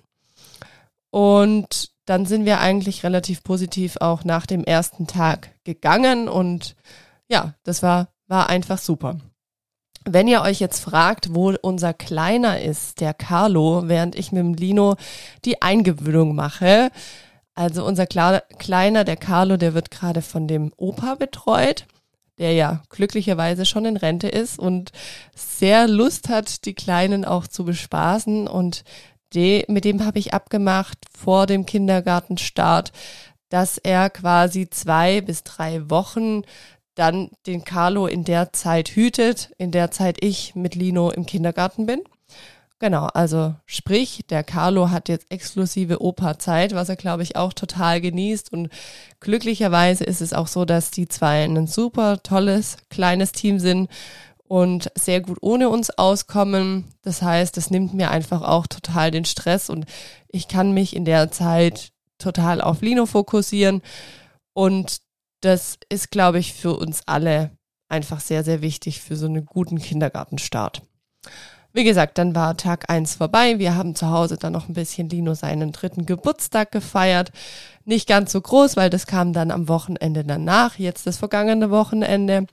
Und 1.11 1.91
dann 2.05 2.27
sind 2.27 2.45
wir 2.45 2.61
eigentlich 2.61 3.05
relativ 3.05 3.43
positiv 3.43 3.97
auch 4.01 4.25
nach 4.25 4.47
dem 4.47 4.65
ersten 4.65 5.07
Tag 5.07 5.51
gegangen 5.65 6.29
und 6.29 6.77
ja, 7.29 7.55
das 7.65 7.83
war, 7.83 8.09
war 8.27 8.49
einfach 8.49 8.79
super. 8.79 9.19
Wenn 10.05 10.29
ihr 10.29 10.41
euch 10.43 10.61
jetzt 10.61 10.81
fragt, 10.81 11.35
wo 11.35 11.55
unser 11.61 11.93
Kleiner 11.93 12.61
ist, 12.61 13.00
der 13.00 13.12
Carlo, 13.14 13.83
während 13.87 14.17
ich 14.17 14.33
mit 14.33 14.41
dem 14.41 14.55
Lino 14.55 14.97
die 15.45 15.61
Eingewöhnung 15.62 16.35
mache, 16.35 16.91
also 17.61 17.85
unser 17.85 18.07
Kleiner, 18.07 19.05
der 19.05 19.19
Carlo, 19.19 19.59
der 19.59 19.75
wird 19.75 19.90
gerade 19.90 20.23
von 20.23 20.49
dem 20.49 20.73
Opa 20.79 21.17
betreut, 21.17 21.85
der 22.38 22.55
ja 22.55 22.83
glücklicherweise 22.88 23.67
schon 23.67 23.85
in 23.85 23.99
Rente 23.99 24.29
ist 24.29 24.59
und 24.59 24.93
sehr 25.37 25.87
Lust 25.87 26.31
hat, 26.31 26.64
die 26.64 26.73
Kleinen 26.73 27.26
auch 27.26 27.47
zu 27.47 27.67
bespaßen. 27.67 28.49
Und 28.49 28.83
de, 29.35 29.67
mit 29.69 29.85
dem 29.85 30.07
habe 30.07 30.19
ich 30.19 30.33
abgemacht 30.33 30.97
vor 31.14 31.47
dem 31.47 31.67
Kindergartenstart, 31.67 32.93
dass 33.50 33.76
er 33.76 34.09
quasi 34.09 34.71
zwei 34.71 35.21
bis 35.21 35.45
drei 35.45 35.90
Wochen 35.90 36.45
dann 36.95 37.29
den 37.47 37.62
Carlo 37.62 38.07
in 38.07 38.25
der 38.25 38.55
Zeit 38.55 38.88
hütet, 38.88 39.52
in 39.59 39.71
der 39.71 39.90
Zeit 39.90 40.25
ich 40.25 40.55
mit 40.55 40.75
Lino 40.75 41.11
im 41.11 41.26
Kindergarten 41.26 41.85
bin. 41.85 42.00
Genau, 42.83 43.09
also 43.13 43.55
sprich, 43.67 44.23
der 44.31 44.43
Carlo 44.43 44.89
hat 44.89 45.11
jetzt 45.11 45.31
exklusive 45.31 46.01
Opa-Zeit, 46.01 46.75
was 46.75 46.89
er, 46.89 46.97
glaube 46.97 47.23
ich, 47.23 47.37
auch 47.37 47.53
total 47.53 48.01
genießt. 48.01 48.51
Und 48.51 48.71
glücklicherweise 49.21 50.03
ist 50.03 50.23
es 50.23 50.33
auch 50.33 50.47
so, 50.47 50.65
dass 50.65 50.91
die 50.91 51.07
zwei 51.07 51.45
ein 51.45 51.67
super 51.67 52.23
tolles, 52.23 52.79
kleines 52.89 53.33
Team 53.33 53.59
sind 53.59 53.91
und 54.49 54.91
sehr 54.95 55.21
gut 55.21 55.37
ohne 55.43 55.69
uns 55.69 55.91
auskommen. 55.91 56.87
Das 57.03 57.21
heißt, 57.21 57.55
das 57.59 57.71
nimmt 57.71 57.93
mir 57.93 58.11
einfach 58.11 58.41
auch 58.41 58.67
total 58.67 59.11
den 59.11 59.27
Stress 59.27 59.69
und 59.69 59.85
ich 60.29 60.49
kann 60.49 60.73
mich 60.73 60.97
in 60.97 61.05
der 61.05 61.31
Zeit 61.31 61.93
total 62.17 62.63
auf 62.63 62.81
Lino 62.81 63.05
fokussieren. 63.05 63.83
Und 64.55 65.03
das 65.43 65.79
ist, 65.91 66.11
glaube 66.11 66.39
ich, 66.39 66.55
für 66.55 66.75
uns 66.79 67.03
alle 67.05 67.51
einfach 67.91 68.21
sehr, 68.21 68.43
sehr 68.43 68.63
wichtig 68.63 69.03
für 69.03 69.17
so 69.17 69.27
einen 69.27 69.45
guten 69.45 69.79
Kindergartenstart. 69.79 70.81
Wie 71.73 71.85
gesagt, 71.85 72.19
dann 72.19 72.35
war 72.35 72.57
Tag 72.57 72.91
eins 72.91 73.15
vorbei. 73.15 73.59
Wir 73.61 73.77
haben 73.77 73.95
zu 73.95 74.11
Hause 74.11 74.37
dann 74.37 74.53
noch 74.53 74.69
ein 74.69 74.75
bisschen 74.75 75.09
Lino 75.09 75.35
seinen 75.35 75.71
dritten 75.71 76.05
Geburtstag 76.05 76.73
gefeiert. 76.73 77.31
Nicht 77.85 78.09
ganz 78.09 78.33
so 78.33 78.41
groß, 78.41 78.77
weil 78.77 78.91
das 78.91 79.07
kam 79.07 79.33
dann 79.33 79.53
am 79.53 79.69
Wochenende 79.69 80.25
danach, 80.25 80.79
jetzt 80.79 81.07
das 81.07 81.19
vergangene 81.19 81.71
Wochenende. 81.71 82.47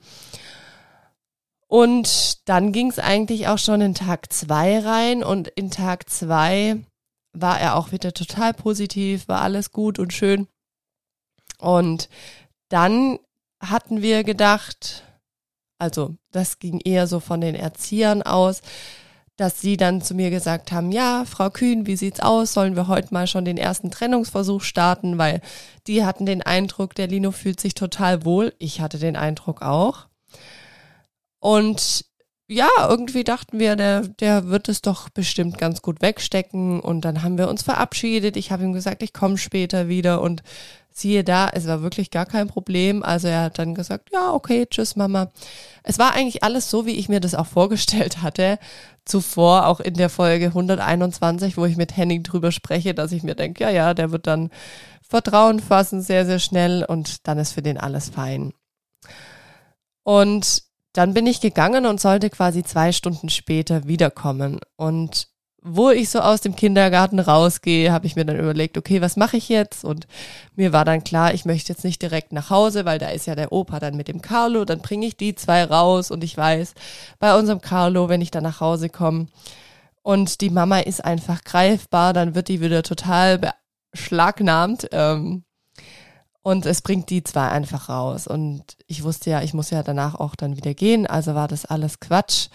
Und 1.66 2.48
dann 2.48 2.72
ging 2.72 2.90
es 2.90 2.98
eigentlich 2.98 3.48
auch 3.48 3.58
schon 3.58 3.80
in 3.80 3.94
Tag 3.94 4.32
zwei 4.32 4.78
rein 4.78 5.22
und 5.22 5.48
in 5.48 5.70
Tag 5.70 6.08
zwei 6.08 6.78
war 7.32 7.60
er 7.60 7.76
auch 7.76 7.92
wieder 7.92 8.14
total 8.14 8.54
positiv, 8.54 9.28
war 9.28 9.42
alles 9.42 9.72
gut 9.72 9.98
und 9.98 10.12
schön. 10.12 10.46
Und 11.58 12.08
dann 12.68 13.18
hatten 13.60 14.00
wir 14.00 14.24
gedacht, 14.24 15.04
also 15.78 16.14
das 16.30 16.58
ging 16.58 16.80
eher 16.80 17.06
so 17.06 17.20
von 17.20 17.40
den 17.40 17.54
Erziehern 17.54 18.22
aus, 18.22 18.62
dass 19.38 19.60
sie 19.60 19.76
dann 19.76 20.02
zu 20.02 20.14
mir 20.14 20.30
gesagt 20.30 20.72
haben, 20.72 20.90
ja, 20.90 21.24
Frau 21.24 21.48
Kühn, 21.48 21.86
wie 21.86 21.96
sieht's 21.96 22.18
aus? 22.18 22.52
Sollen 22.52 22.74
wir 22.74 22.88
heute 22.88 23.14
mal 23.14 23.28
schon 23.28 23.44
den 23.44 23.56
ersten 23.56 23.90
Trennungsversuch 23.90 24.62
starten? 24.62 25.16
Weil 25.16 25.40
die 25.86 26.04
hatten 26.04 26.26
den 26.26 26.42
Eindruck, 26.42 26.96
der 26.96 27.06
Lino 27.06 27.30
fühlt 27.30 27.60
sich 27.60 27.74
total 27.74 28.24
wohl. 28.24 28.52
Ich 28.58 28.80
hatte 28.80 28.98
den 28.98 29.14
Eindruck 29.16 29.62
auch. 29.62 30.08
Und 31.38 32.04
ja, 32.50 32.68
irgendwie 32.88 33.24
dachten 33.24 33.58
wir, 33.58 33.76
der, 33.76 34.00
der 34.00 34.48
wird 34.48 34.70
es 34.70 34.80
doch 34.80 35.10
bestimmt 35.10 35.58
ganz 35.58 35.82
gut 35.82 36.00
wegstecken. 36.00 36.80
Und 36.80 37.02
dann 37.02 37.22
haben 37.22 37.36
wir 37.36 37.48
uns 37.48 37.62
verabschiedet. 37.62 38.36
Ich 38.38 38.50
habe 38.50 38.64
ihm 38.64 38.72
gesagt, 38.72 39.02
ich 39.02 39.12
komme 39.12 39.36
später 39.36 39.88
wieder. 39.88 40.22
Und 40.22 40.42
siehe 40.90 41.24
da, 41.24 41.50
es 41.52 41.66
war 41.66 41.82
wirklich 41.82 42.10
gar 42.10 42.24
kein 42.24 42.48
Problem. 42.48 43.02
Also 43.02 43.28
er 43.28 43.42
hat 43.42 43.58
dann 43.58 43.74
gesagt, 43.74 44.08
ja, 44.12 44.32
okay, 44.32 44.64
tschüss, 44.64 44.96
Mama. 44.96 45.30
Es 45.82 45.98
war 45.98 46.14
eigentlich 46.14 46.42
alles 46.42 46.70
so, 46.70 46.86
wie 46.86 46.94
ich 46.96 47.10
mir 47.10 47.20
das 47.20 47.34
auch 47.34 47.46
vorgestellt 47.46 48.22
hatte. 48.22 48.58
Zuvor, 49.04 49.66
auch 49.66 49.80
in 49.80 49.94
der 49.94 50.08
Folge 50.08 50.46
121, 50.46 51.58
wo 51.58 51.66
ich 51.66 51.76
mit 51.76 51.98
Henning 51.98 52.22
drüber 52.22 52.50
spreche, 52.50 52.94
dass 52.94 53.12
ich 53.12 53.22
mir 53.22 53.34
denke, 53.34 53.64
ja, 53.64 53.70
ja, 53.70 53.92
der 53.92 54.10
wird 54.10 54.26
dann 54.26 54.50
Vertrauen 55.02 55.60
fassen, 55.60 56.00
sehr, 56.00 56.24
sehr 56.24 56.38
schnell 56.38 56.82
und 56.84 57.26
dann 57.28 57.38
ist 57.38 57.52
für 57.52 57.62
den 57.62 57.78
alles 57.78 58.08
fein. 58.08 58.52
Und 60.02 60.67
dann 60.98 61.14
bin 61.14 61.28
ich 61.28 61.40
gegangen 61.40 61.86
und 61.86 62.00
sollte 62.00 62.28
quasi 62.28 62.64
zwei 62.64 62.90
Stunden 62.90 63.28
später 63.28 63.86
wiederkommen. 63.86 64.58
Und 64.74 65.28
wo 65.62 65.90
ich 65.90 66.10
so 66.10 66.18
aus 66.18 66.40
dem 66.40 66.56
Kindergarten 66.56 67.20
rausgehe, 67.20 67.92
habe 67.92 68.06
ich 68.06 68.16
mir 68.16 68.24
dann 68.24 68.36
überlegt, 68.36 68.76
okay, 68.76 69.00
was 69.00 69.16
mache 69.16 69.36
ich 69.36 69.48
jetzt? 69.48 69.84
Und 69.84 70.08
mir 70.56 70.72
war 70.72 70.84
dann 70.84 71.04
klar, 71.04 71.34
ich 71.34 71.44
möchte 71.44 71.72
jetzt 71.72 71.84
nicht 71.84 72.02
direkt 72.02 72.32
nach 72.32 72.50
Hause, 72.50 72.84
weil 72.84 72.98
da 72.98 73.10
ist 73.10 73.28
ja 73.28 73.36
der 73.36 73.52
Opa 73.52 73.78
dann 73.78 73.96
mit 73.96 74.08
dem 74.08 74.22
Carlo, 74.22 74.64
dann 74.64 74.80
bringe 74.80 75.06
ich 75.06 75.16
die 75.16 75.36
zwei 75.36 75.62
raus 75.62 76.10
und 76.10 76.24
ich 76.24 76.36
weiß, 76.36 76.74
bei 77.20 77.38
unserem 77.38 77.60
Carlo, 77.60 78.08
wenn 78.08 78.20
ich 78.20 78.32
dann 78.32 78.42
nach 78.42 78.60
Hause 78.60 78.88
komme 78.88 79.28
und 80.02 80.40
die 80.40 80.50
Mama 80.50 80.80
ist 80.80 81.04
einfach 81.04 81.44
greifbar, 81.44 82.12
dann 82.12 82.34
wird 82.34 82.48
die 82.48 82.60
wieder 82.60 82.82
total 82.82 83.52
beschlagnahmt. 83.92 84.88
Ähm, 84.90 85.44
und 86.48 86.64
es 86.64 86.80
bringt 86.80 87.10
die 87.10 87.22
zwei 87.22 87.48
einfach 87.48 87.90
raus. 87.90 88.26
Und 88.26 88.78
ich 88.86 89.04
wusste 89.04 89.28
ja, 89.28 89.42
ich 89.42 89.52
muss 89.52 89.68
ja 89.68 89.82
danach 89.82 90.14
auch 90.14 90.34
dann 90.34 90.56
wieder 90.56 90.72
gehen, 90.72 91.06
also 91.06 91.34
war 91.34 91.46
das 91.46 91.66
alles 91.66 92.00
Quatsch. 92.00 92.48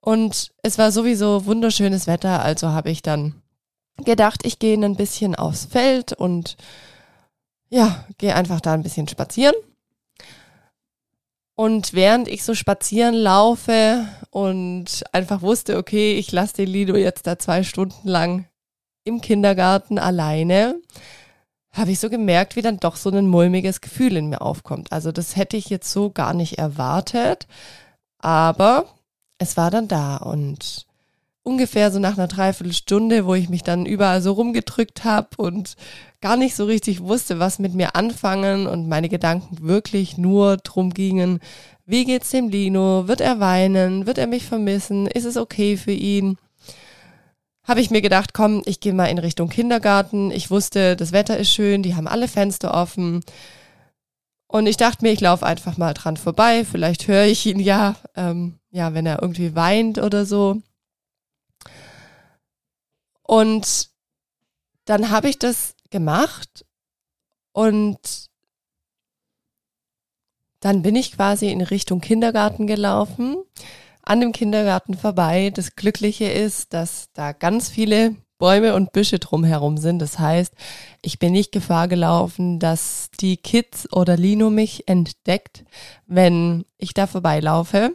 Und 0.00 0.50
es 0.64 0.76
war 0.76 0.90
sowieso 0.90 1.46
wunderschönes 1.46 2.08
Wetter, 2.08 2.42
also 2.42 2.70
habe 2.70 2.90
ich 2.90 3.02
dann 3.02 3.40
gedacht, 4.04 4.44
ich 4.44 4.58
gehe 4.58 4.76
ein 4.76 4.96
bisschen 4.96 5.36
aufs 5.36 5.66
Feld 5.66 6.14
und 6.14 6.56
ja, 7.68 8.04
gehe 8.18 8.34
einfach 8.34 8.60
da 8.60 8.72
ein 8.72 8.82
bisschen 8.82 9.06
spazieren. 9.06 9.54
Und 11.54 11.92
während 11.92 12.26
ich 12.26 12.42
so 12.42 12.56
spazieren 12.56 13.14
laufe 13.14 14.04
und 14.30 15.04
einfach 15.12 15.42
wusste, 15.42 15.76
okay, 15.76 16.18
ich 16.18 16.32
lasse 16.32 16.56
den 16.56 16.70
Lido 16.70 16.96
jetzt 16.96 17.28
da 17.28 17.38
zwei 17.38 17.62
Stunden 17.62 18.08
lang 18.08 18.48
im 19.04 19.20
Kindergarten 19.20 20.00
alleine, 20.00 20.80
habe 21.76 21.90
ich 21.90 22.00
so 22.00 22.10
gemerkt, 22.10 22.56
wie 22.56 22.62
dann 22.62 22.78
doch 22.78 22.96
so 22.96 23.10
ein 23.10 23.28
mulmiges 23.28 23.80
Gefühl 23.80 24.16
in 24.16 24.28
mir 24.28 24.40
aufkommt. 24.40 24.92
Also 24.92 25.12
das 25.12 25.36
hätte 25.36 25.56
ich 25.56 25.68
jetzt 25.68 25.90
so 25.90 26.10
gar 26.10 26.34
nicht 26.34 26.58
erwartet, 26.58 27.46
aber 28.18 28.86
es 29.38 29.56
war 29.56 29.70
dann 29.70 29.88
da 29.88 30.16
und 30.16 30.86
ungefähr 31.42 31.92
so 31.92 32.00
nach 32.00 32.18
einer 32.18 32.26
Dreiviertelstunde, 32.26 33.24
wo 33.26 33.34
ich 33.34 33.48
mich 33.48 33.62
dann 33.62 33.86
überall 33.86 34.20
so 34.20 34.32
rumgedrückt 34.32 35.04
habe 35.04 35.28
und 35.36 35.76
gar 36.20 36.36
nicht 36.36 36.56
so 36.56 36.64
richtig 36.64 37.02
wusste, 37.02 37.38
was 37.38 37.60
mit 37.60 37.74
mir 37.74 37.94
anfangen 37.94 38.66
und 38.66 38.88
meine 38.88 39.08
Gedanken 39.08 39.58
wirklich 39.60 40.18
nur 40.18 40.56
drum 40.56 40.92
gingen, 40.92 41.40
wie 41.84 42.04
geht's 42.04 42.30
dem 42.30 42.48
Lino? 42.48 43.06
Wird 43.06 43.20
er 43.20 43.38
weinen? 43.38 44.06
Wird 44.06 44.18
er 44.18 44.26
mich 44.26 44.44
vermissen? 44.44 45.06
Ist 45.06 45.24
es 45.24 45.36
okay 45.36 45.76
für 45.76 45.92
ihn? 45.92 46.36
Habe 47.66 47.80
ich 47.80 47.90
mir 47.90 48.00
gedacht, 48.00 48.32
komm, 48.32 48.62
ich 48.64 48.80
gehe 48.80 48.94
mal 48.94 49.06
in 49.06 49.18
Richtung 49.18 49.48
Kindergarten. 49.48 50.30
Ich 50.30 50.50
wusste, 50.50 50.96
das 50.96 51.12
Wetter 51.12 51.36
ist 51.36 51.50
schön, 51.50 51.82
die 51.82 51.96
haben 51.96 52.06
alle 52.06 52.28
Fenster 52.28 52.72
offen. 52.74 53.24
Und 54.46 54.66
ich 54.66 54.76
dachte 54.76 55.04
mir, 55.04 55.12
ich 55.12 55.20
laufe 55.20 55.44
einfach 55.44 55.76
mal 55.76 55.92
dran 55.92 56.16
vorbei. 56.16 56.64
Vielleicht 56.64 57.08
höre 57.08 57.24
ich 57.24 57.44
ihn 57.46 57.58
ja, 57.58 57.96
ähm, 58.14 58.58
ja, 58.70 58.94
wenn 58.94 59.06
er 59.06 59.20
irgendwie 59.20 59.56
weint 59.56 59.98
oder 59.98 60.24
so. 60.24 60.62
Und 63.22 63.90
dann 64.84 65.10
habe 65.10 65.28
ich 65.28 65.38
das 65.38 65.74
gemacht 65.90 66.64
und 67.52 68.28
dann 70.60 70.82
bin 70.82 70.94
ich 70.94 71.12
quasi 71.12 71.50
in 71.50 71.60
Richtung 71.60 72.00
Kindergarten 72.00 72.68
gelaufen 72.68 73.36
an 74.06 74.20
dem 74.20 74.32
Kindergarten 74.32 74.94
vorbei. 74.94 75.50
Das 75.52 75.76
Glückliche 75.76 76.26
ist, 76.26 76.72
dass 76.72 77.08
da 77.12 77.32
ganz 77.32 77.68
viele 77.68 78.16
Bäume 78.38 78.74
und 78.74 78.92
Büsche 78.92 79.18
drumherum 79.18 79.78
sind. 79.78 79.98
Das 79.98 80.18
heißt, 80.18 80.52
ich 81.02 81.18
bin 81.18 81.32
nicht 81.32 81.52
Gefahr 81.52 81.88
gelaufen, 81.88 82.58
dass 82.58 83.10
die 83.20 83.36
Kids 83.36 83.92
oder 83.92 84.16
Lino 84.16 84.50
mich 84.50 84.88
entdeckt, 84.88 85.64
wenn 86.06 86.64
ich 86.78 86.94
da 86.94 87.06
vorbeilaufe. 87.06 87.94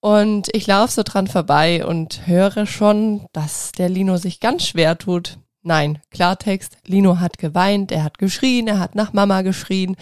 Und 0.00 0.48
ich 0.52 0.66
laufe 0.66 0.92
so 0.92 1.02
dran 1.04 1.28
vorbei 1.28 1.86
und 1.86 2.26
höre 2.26 2.66
schon, 2.66 3.26
dass 3.32 3.70
der 3.72 3.88
Lino 3.88 4.16
sich 4.16 4.40
ganz 4.40 4.66
schwer 4.66 4.98
tut. 4.98 5.38
Nein, 5.62 6.00
Klartext, 6.10 6.76
Lino 6.84 7.20
hat 7.20 7.38
geweint, 7.38 7.92
er 7.92 8.02
hat 8.02 8.18
geschrien, 8.18 8.66
er 8.66 8.80
hat 8.80 8.96
nach 8.96 9.12
Mama 9.12 9.42
geschrien. 9.42 9.96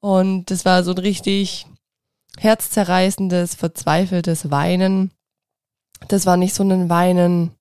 Und 0.00 0.50
das 0.50 0.64
war 0.64 0.82
so 0.82 0.92
ein 0.92 0.98
richtig 0.98 1.66
herzzerreißendes, 2.38 3.54
verzweifeltes 3.54 4.50
Weinen. 4.50 5.10
Das 6.08 6.26
war 6.26 6.36
nicht 6.36 6.54
so 6.54 6.62
ein 6.62 6.88
Weinen, 6.88 7.52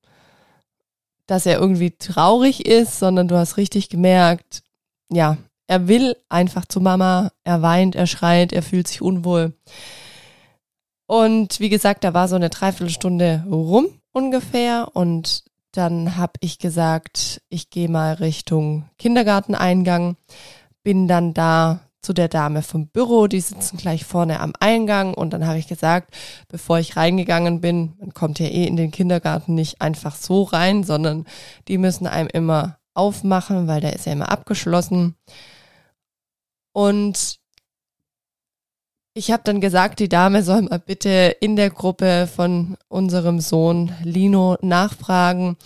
dass 1.25 1.45
er 1.45 1.59
irgendwie 1.59 1.91
traurig 1.91 2.65
ist, 2.65 2.99
sondern 2.99 3.27
du 3.27 3.35
hast 3.35 3.57
richtig 3.57 3.89
gemerkt, 3.89 4.63
ja, 5.11 5.37
er 5.67 5.87
will 5.87 6.15
einfach 6.29 6.65
zu 6.65 6.79
Mama, 6.79 7.31
er 7.43 7.61
weint, 7.61 7.95
er 7.95 8.07
schreit, 8.07 8.53
er 8.53 8.63
fühlt 8.63 8.87
sich 8.87 9.01
unwohl. 9.01 9.53
Und 11.05 11.59
wie 11.59 11.69
gesagt, 11.69 12.03
da 12.03 12.13
war 12.13 12.27
so 12.27 12.35
eine 12.35 12.49
Dreiviertelstunde 12.49 13.45
rum 13.49 13.87
ungefähr 14.11 14.89
und 14.93 15.43
dann 15.71 16.17
habe 16.17 16.33
ich 16.39 16.59
gesagt, 16.59 17.41
ich 17.49 17.69
gehe 17.69 17.89
mal 17.89 18.13
Richtung 18.13 18.89
Kindergarteneingang, 18.97 20.17
bin 20.83 21.07
dann 21.07 21.33
da 21.33 21.81
zu 22.07 22.13
der 22.13 22.29
Dame 22.29 22.61
vom 22.61 22.87
Büro, 22.87 23.27
die 23.27 23.41
sitzen 23.41 23.75
gleich 23.75 24.05
vorne 24.05 24.39
am 24.39 24.53
Eingang 24.61 25.13
und 25.13 25.33
dann 25.33 25.45
habe 25.45 25.59
ich 25.59 25.67
gesagt, 25.67 26.15
bevor 26.47 26.79
ich 26.79 26.95
reingegangen 26.95 27.59
bin, 27.59 27.95
man 27.99 28.13
kommt 28.13 28.39
ja 28.39 28.45
eh 28.45 28.63
in 28.63 28.77
den 28.77 28.91
Kindergarten 28.91 29.55
nicht 29.55 29.81
einfach 29.81 30.15
so 30.15 30.43
rein, 30.43 30.85
sondern 30.85 31.25
die 31.67 31.77
müssen 31.77 32.07
einem 32.07 32.29
immer 32.31 32.79
aufmachen, 32.93 33.67
weil 33.67 33.81
der 33.81 33.91
ist 33.91 34.05
ja 34.05 34.13
immer 34.13 34.31
abgeschlossen. 34.31 35.15
Und 36.71 37.39
ich 39.13 39.29
habe 39.31 39.43
dann 39.43 39.59
gesagt, 39.59 39.99
die 39.99 40.07
Dame 40.07 40.43
soll 40.43 40.61
mal 40.61 40.79
bitte 40.79 41.35
in 41.41 41.57
der 41.57 41.71
Gruppe 41.71 42.29
von 42.33 42.77
unserem 42.87 43.41
Sohn 43.41 43.91
Lino 44.01 44.55
nachfragen, 44.61 45.57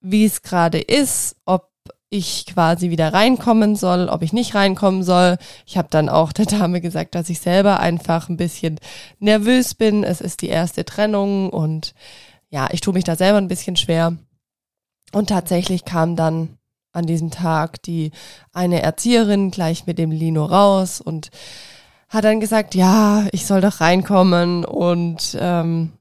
wie 0.00 0.26
es 0.26 0.42
gerade 0.42 0.78
ist, 0.78 1.34
ob 1.44 1.72
ich 2.16 2.46
quasi 2.46 2.90
wieder 2.90 3.12
reinkommen 3.12 3.76
soll, 3.76 4.08
ob 4.08 4.22
ich 4.22 4.32
nicht 4.32 4.54
reinkommen 4.54 5.02
soll. 5.02 5.38
Ich 5.66 5.76
habe 5.76 5.88
dann 5.90 6.08
auch 6.08 6.32
der 6.32 6.46
Dame 6.46 6.80
gesagt, 6.80 7.14
dass 7.14 7.30
ich 7.30 7.40
selber 7.40 7.80
einfach 7.80 8.28
ein 8.28 8.36
bisschen 8.36 8.78
nervös 9.18 9.74
bin. 9.74 10.04
Es 10.04 10.20
ist 10.20 10.42
die 10.42 10.48
erste 10.48 10.84
Trennung 10.84 11.50
und 11.50 11.94
ja, 12.50 12.68
ich 12.72 12.80
tue 12.80 12.94
mich 12.94 13.04
da 13.04 13.16
selber 13.16 13.38
ein 13.38 13.48
bisschen 13.48 13.76
schwer. 13.76 14.16
Und 15.12 15.28
tatsächlich 15.28 15.84
kam 15.84 16.16
dann 16.16 16.58
an 16.92 17.06
diesem 17.06 17.30
Tag 17.30 17.82
die 17.82 18.10
eine 18.52 18.82
Erzieherin 18.82 19.50
gleich 19.50 19.86
mit 19.86 19.98
dem 19.98 20.10
Lino 20.10 20.44
raus 20.44 21.00
und 21.00 21.30
hat 22.08 22.24
dann 22.24 22.40
gesagt, 22.40 22.74
ja, 22.74 23.26
ich 23.32 23.46
soll 23.46 23.60
doch 23.60 23.80
reinkommen 23.80 24.64
und 24.64 25.36
ähm, 25.40 25.92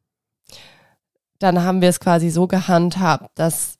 dann 1.40 1.64
haben 1.64 1.82
wir 1.82 1.90
es 1.90 2.00
quasi 2.00 2.30
so 2.30 2.48
gehandhabt, 2.48 3.30
dass 3.36 3.78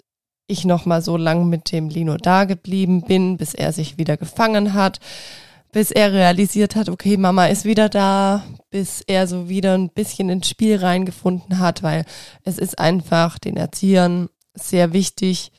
ich 0.48 0.66
noch 0.66 0.86
mal 0.86 1.02
so 1.02 1.18
lang 1.18 1.50
mit 1.50 1.72
dem 1.72 1.90
Lino 1.90 2.18
da 2.18 2.46
geblieben 2.46 3.02
bin, 3.02 3.38
bis 3.38 3.54
er 3.54 3.74
sich 3.74 3.98
wieder 3.98 4.18
gefangen 4.18 4.74
hat, 4.74 5.00
bis 5.72 5.92
er 5.92 6.14
realisiert 6.14 6.76
hat, 6.76 6.88
okay, 6.88 7.18
Mama 7.18 7.48
ist 7.48 7.66
wieder 7.66 7.90
da, 7.90 8.46
bis 8.70 9.02
er 9.02 9.28
so 9.28 9.50
wieder 9.50 9.78
ein 9.78 9.90
bisschen 9.90 10.30
ins 10.30 10.48
Spiel 10.48 10.78
reingefunden 10.78 11.60
hat, 11.60 11.84
weil 11.84 12.06
es 12.44 12.58
ist 12.58 12.80
einfach 12.80 13.38
den 13.40 13.58
Erziehern 13.58 14.30
sehr 14.54 14.94
wichtig, 14.94 15.52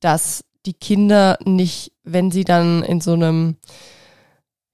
dass 0.00 0.44
die 0.66 0.72
Kinder 0.72 1.38
nicht, 1.44 1.92
wenn 2.02 2.30
sie 2.30 2.44
dann 2.44 2.82
in 2.82 3.00
so 3.00 3.12
einem 3.12 3.56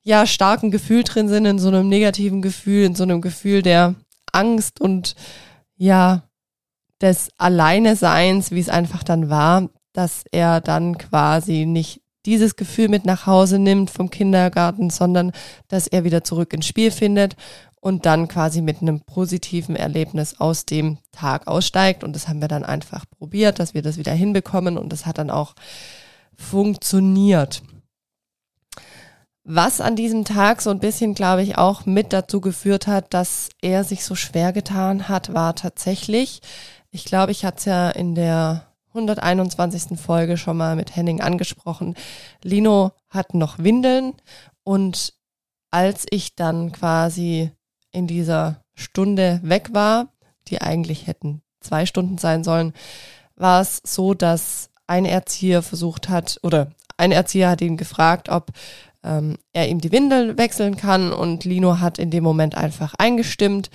ja 0.03 0.27
starken 0.27 0.71
Gefühl 0.71 1.03
drin 1.03 1.29
sind, 1.29 1.47
in 1.47 1.59
so 1.59 1.69
einem 1.69 1.89
negativen 1.89 2.41
Gefühl, 2.41 2.85
in 2.85 2.95
so 2.95 3.03
einem 3.03 3.21
Gefühl 3.21 3.63
der 3.63 3.97
Angst 4.33 4.81
und 4.81 5.15
ja 5.77 6.26
des 7.01 7.31
Alleineseins, 7.39 8.51
wie 8.51 8.61
es 8.61 8.69
einfach 8.69 9.03
dann 9.03 9.29
war, 9.29 9.69
dass 9.93 10.25
er 10.31 10.61
dann 10.61 10.99
quasi 10.99 11.67
nicht 11.67 12.01
dieses 12.27 12.57
Gefühl 12.57 12.89
mit 12.89 13.07
nach 13.07 13.27
Hause 13.27 13.59
nimmt 13.59 13.91
vom 13.91 14.11
Kindergarten, 14.11 14.91
sondern 14.91 15.33
dass 15.69 15.87
er 15.87 16.05
wieder 16.05 16.25
zurück 16.25 16.53
ins 16.53 16.67
Spiel 16.67 16.91
findet 16.91 17.37
und 17.81 18.05
dann 18.05 18.27
quasi 18.27 18.63
mit 18.63 18.83
einem 18.83 19.01
positiven 19.01 19.77
Erlebnis 19.77 20.41
aus 20.41 20.67
dem 20.67 20.99
Tag 21.13 21.47
aussteigt. 21.47 22.03
Und 22.03 22.17
das 22.17 22.27
haben 22.27 22.41
wir 22.41 22.49
dann 22.49 22.65
einfach 22.65 23.05
probiert, 23.09 23.61
dass 23.61 23.75
wir 23.75 23.83
das 23.83 23.97
wieder 23.97 24.13
hinbekommen 24.13 24.77
und 24.77 24.93
das 24.93 25.07
hat 25.07 25.19
dann 25.19 25.31
auch 25.31 25.55
funktioniert. 26.37 27.63
Was 29.45 29.81
an 29.81 29.95
diesem 29.95 30.25
Tag 30.25 30.61
so 30.61 30.71
ein 30.71 30.81
bisschen, 30.81 31.15
glaube 31.15 31.45
ich, 31.45 31.57
auch 31.57 31.87
mit 31.87 32.13
dazu 32.13 32.41
geführt 32.41 32.89
hat, 32.89 33.15
dass 33.15 33.51
er 33.63 33.85
sich 33.85 34.05
so 34.05 34.17
schwer 34.17 34.53
getan 34.53 35.09
hat, 35.09 35.33
war 35.33 35.55
tatsächlich, 35.55 36.41
ich 36.97 37.05
glaube, 37.05 37.31
ich 37.31 37.45
hatte 37.45 37.59
es 37.59 37.65
ja 37.67 37.91
in 37.91 38.15
der 38.15 38.73
121. 38.95 40.01
Folge 40.01 40.39
schon 40.39 40.57
mal 40.57 40.77
mit 40.77 40.97
Henning 40.97 41.21
angesprochen. 41.21 41.95
Lino 42.43 42.93
hat 43.11 43.35
noch 43.35 43.59
Windeln 43.59 44.15
und 44.65 45.13
als 45.71 46.07
ich 46.09 46.37
dann 46.37 46.73
quasi 46.73 47.51
in 47.93 48.07
dieser 48.07 48.63
Stunde 48.75 49.41
weg 49.43 49.75
war, 49.75 50.09
die 50.49 50.63
eigentlich 50.63 51.07
hätten 51.07 51.43
zwei 51.61 51.85
Stunden 51.85 52.17
sein 52.17 52.43
sollen, 52.43 52.73
war 53.35 53.61
es 53.61 53.83
so, 53.85 54.15
dass 54.15 54.71
ein 54.87 55.05
Erzieher 55.05 55.61
versucht 55.61 56.09
hat 56.09 56.39
oder 56.43 56.71
ein 56.97 57.13
Erzieher 57.13 57.51
hat 57.51 57.61
ihn 57.61 57.77
gefragt, 57.77 58.31
ob 58.31 58.53
ähm, 59.05 59.37
er 59.53 59.69
ihm 59.69 59.83
die 59.83 59.93
Windel 59.93 60.39
wechseln 60.39 60.79
kann 60.79 61.13
und 61.13 61.45
Lino 61.45 61.79
hat 61.79 61.99
in 61.99 62.11
dem 62.11 62.25
Moment 62.25 62.55
einfach 62.55 62.95
eingestimmt 62.95 63.69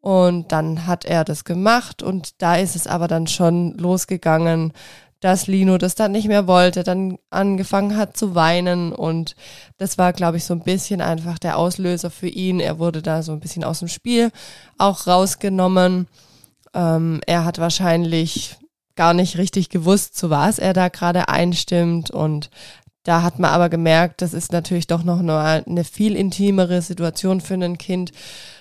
und 0.00 0.52
dann 0.52 0.86
hat 0.86 1.04
er 1.04 1.24
das 1.24 1.44
gemacht 1.44 2.02
und 2.02 2.40
da 2.40 2.56
ist 2.56 2.76
es 2.76 2.86
aber 2.86 3.08
dann 3.08 3.26
schon 3.26 3.76
losgegangen, 3.76 4.72
dass 5.20 5.48
Lino 5.48 5.78
das 5.78 5.96
dann 5.96 6.12
nicht 6.12 6.28
mehr 6.28 6.46
wollte, 6.46 6.84
dann 6.84 7.18
angefangen 7.30 7.96
hat 7.96 8.16
zu 8.16 8.36
weinen 8.36 8.92
und 8.92 9.34
das 9.76 9.98
war, 9.98 10.12
glaube 10.12 10.36
ich, 10.36 10.44
so 10.44 10.54
ein 10.54 10.62
bisschen 10.62 11.00
einfach 11.00 11.40
der 11.40 11.58
Auslöser 11.58 12.10
für 12.10 12.28
ihn. 12.28 12.60
Er 12.60 12.78
wurde 12.78 13.02
da 13.02 13.22
so 13.22 13.32
ein 13.32 13.40
bisschen 13.40 13.64
aus 13.64 13.80
dem 13.80 13.88
Spiel 13.88 14.30
auch 14.78 15.08
rausgenommen. 15.08 16.06
Ähm, 16.72 17.20
er 17.26 17.44
hat 17.44 17.58
wahrscheinlich 17.58 18.56
gar 18.94 19.12
nicht 19.12 19.38
richtig 19.38 19.70
gewusst, 19.70 20.16
zu 20.16 20.30
was 20.30 20.60
er 20.60 20.72
da 20.72 20.88
gerade 20.88 21.28
einstimmt 21.28 22.10
und 22.10 22.50
da 23.02 23.22
hat 23.22 23.38
man 23.38 23.50
aber 23.50 23.70
gemerkt, 23.70 24.22
das 24.22 24.34
ist 24.34 24.52
natürlich 24.52 24.86
doch 24.86 25.02
noch 25.02 25.20
eine, 25.20 25.64
eine 25.66 25.84
viel 25.84 26.14
intimere 26.14 26.82
Situation 26.82 27.40
für 27.40 27.54
ein 27.54 27.78
Kind. 27.78 28.12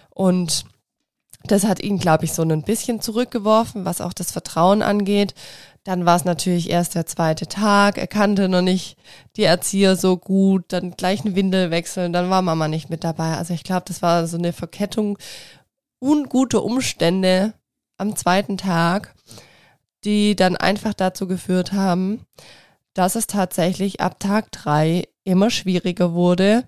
Und 0.10 0.63
das 1.51 1.65
hat 1.65 1.81
ihn, 1.81 1.99
glaube 1.99 2.25
ich, 2.25 2.33
so 2.33 2.43
ein 2.43 2.63
bisschen 2.63 3.01
zurückgeworfen, 3.01 3.85
was 3.85 4.01
auch 4.01 4.13
das 4.13 4.31
Vertrauen 4.31 4.81
angeht. 4.81 5.33
Dann 5.83 6.05
war 6.05 6.17
es 6.17 6.25
natürlich 6.25 6.69
erst 6.69 6.95
der 6.95 7.05
zweite 7.05 7.47
Tag. 7.47 7.97
Er 7.97 8.07
kannte 8.07 8.49
noch 8.49 8.61
nicht 8.61 8.97
die 9.37 9.43
Erzieher 9.43 9.95
so 9.95 10.17
gut. 10.17 10.65
Dann 10.69 10.91
gleich 10.91 11.23
eine 11.23 11.35
Windel 11.35 11.71
wechseln. 11.71 12.11
Dann 12.11 12.29
war 12.29 12.41
Mama 12.41 12.67
nicht 12.67 12.89
mit 12.89 13.03
dabei. 13.03 13.37
Also 13.37 13.53
ich 13.53 13.63
glaube, 13.63 13.83
das 13.87 14.01
war 14.01 14.27
so 14.27 14.37
eine 14.37 14.51
Verkettung 14.51 15.17
ungute 16.01 16.61
Umstände 16.61 17.53
am 17.97 18.15
zweiten 18.15 18.57
Tag, 18.57 19.15
die 20.03 20.35
dann 20.35 20.57
einfach 20.57 20.93
dazu 20.93 21.27
geführt 21.27 21.71
haben, 21.73 22.25
dass 22.93 23.15
es 23.15 23.27
tatsächlich 23.27 24.01
ab 24.01 24.19
Tag 24.19 24.51
drei 24.51 25.07
immer 25.23 25.49
schwieriger 25.49 26.13
wurde. 26.13 26.67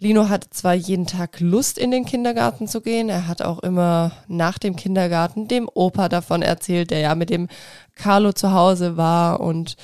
Lino 0.00 0.28
hatte 0.28 0.50
zwar 0.50 0.74
jeden 0.74 1.06
Tag 1.06 1.40
Lust, 1.40 1.76
in 1.76 1.90
den 1.90 2.04
Kindergarten 2.04 2.68
zu 2.68 2.80
gehen. 2.80 3.08
Er 3.08 3.26
hat 3.26 3.42
auch 3.42 3.58
immer 3.58 4.12
nach 4.28 4.58
dem 4.58 4.76
Kindergarten 4.76 5.48
dem 5.48 5.68
Opa 5.72 6.08
davon 6.08 6.42
erzählt, 6.42 6.92
der 6.92 7.00
ja 7.00 7.14
mit 7.16 7.30
dem 7.30 7.48
Carlo 7.96 8.32
zu 8.32 8.52
Hause 8.52 8.96
war 8.96 9.40
und 9.40 9.76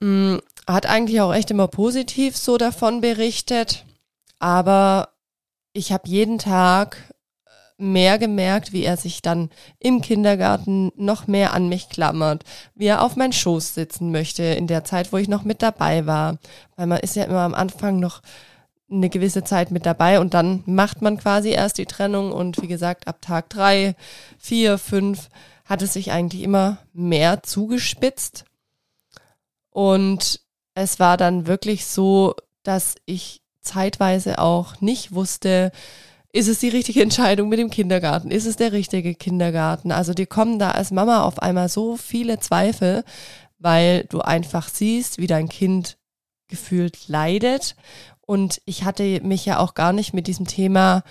mh, 0.00 0.36
mm, 0.36 0.40
hat 0.68 0.86
eigentlich 0.86 1.20
auch 1.20 1.34
echt 1.34 1.50
immer 1.50 1.66
positiv 1.66 2.36
so 2.36 2.56
davon 2.56 3.00
berichtet. 3.00 3.84
Aber 4.38 5.08
ich 5.72 5.92
habe 5.92 6.08
jeden 6.08 6.38
Tag 6.38 7.12
mehr 7.78 8.18
gemerkt, 8.18 8.72
wie 8.72 8.84
er 8.84 8.96
sich 8.96 9.22
dann 9.22 9.50
im 9.80 10.02
Kindergarten 10.02 10.92
noch 10.96 11.26
mehr 11.26 11.52
an 11.52 11.68
mich 11.68 11.88
klammert, 11.88 12.44
wie 12.76 12.86
er 12.86 13.02
auf 13.02 13.16
meinen 13.16 13.32
Schoß 13.32 13.74
sitzen 13.74 14.12
möchte 14.12 14.44
in 14.44 14.68
der 14.68 14.84
Zeit, 14.84 15.12
wo 15.12 15.16
ich 15.16 15.28
noch 15.28 15.42
mit 15.42 15.62
dabei 15.62 16.06
war. 16.06 16.38
Weil 16.76 16.86
man 16.86 17.00
ist 17.00 17.16
ja 17.16 17.24
immer 17.24 17.40
am 17.40 17.54
Anfang 17.54 17.98
noch 17.98 18.22
eine 18.92 19.08
gewisse 19.08 19.44
Zeit 19.44 19.70
mit 19.70 19.86
dabei 19.86 20.20
und 20.20 20.34
dann 20.34 20.62
macht 20.66 21.02
man 21.02 21.16
quasi 21.16 21.50
erst 21.50 21.78
die 21.78 21.86
Trennung 21.86 22.32
und 22.32 22.60
wie 22.62 22.68
gesagt, 22.68 23.08
ab 23.08 23.20
Tag 23.20 23.48
drei, 23.48 23.96
vier, 24.38 24.78
fünf 24.78 25.28
hat 25.64 25.82
es 25.82 25.94
sich 25.94 26.12
eigentlich 26.12 26.42
immer 26.42 26.78
mehr 26.92 27.42
zugespitzt. 27.42 28.44
Und 29.70 30.40
es 30.74 31.00
war 31.00 31.16
dann 31.16 31.46
wirklich 31.46 31.86
so, 31.86 32.34
dass 32.62 32.96
ich 33.06 33.42
zeitweise 33.62 34.38
auch 34.38 34.80
nicht 34.80 35.14
wusste, 35.14 35.72
ist 36.32 36.48
es 36.48 36.60
die 36.60 36.68
richtige 36.68 37.02
Entscheidung 37.02 37.48
mit 37.48 37.58
dem 37.58 37.70
Kindergarten? 37.70 38.30
Ist 38.30 38.46
es 38.46 38.56
der 38.56 38.72
richtige 38.72 39.14
Kindergarten? 39.14 39.92
Also 39.92 40.14
dir 40.14 40.26
kommen 40.26 40.58
da 40.58 40.70
als 40.70 40.90
Mama 40.90 41.24
auf 41.24 41.40
einmal 41.40 41.68
so 41.68 41.96
viele 41.96 42.38
Zweifel, 42.38 43.04
weil 43.58 44.04
du 44.04 44.20
einfach 44.20 44.68
siehst, 44.68 45.18
wie 45.18 45.26
dein 45.26 45.48
Kind 45.48 45.98
gefühlt 46.48 47.08
leidet. 47.08 47.76
Und 48.32 48.62
ich 48.64 48.84
hatte 48.84 49.20
mich 49.22 49.44
ja 49.44 49.58
auch 49.58 49.74
gar 49.74 49.92
nicht 49.92 50.14
mit 50.14 50.26
diesem 50.26 50.46
Thema 50.46 51.02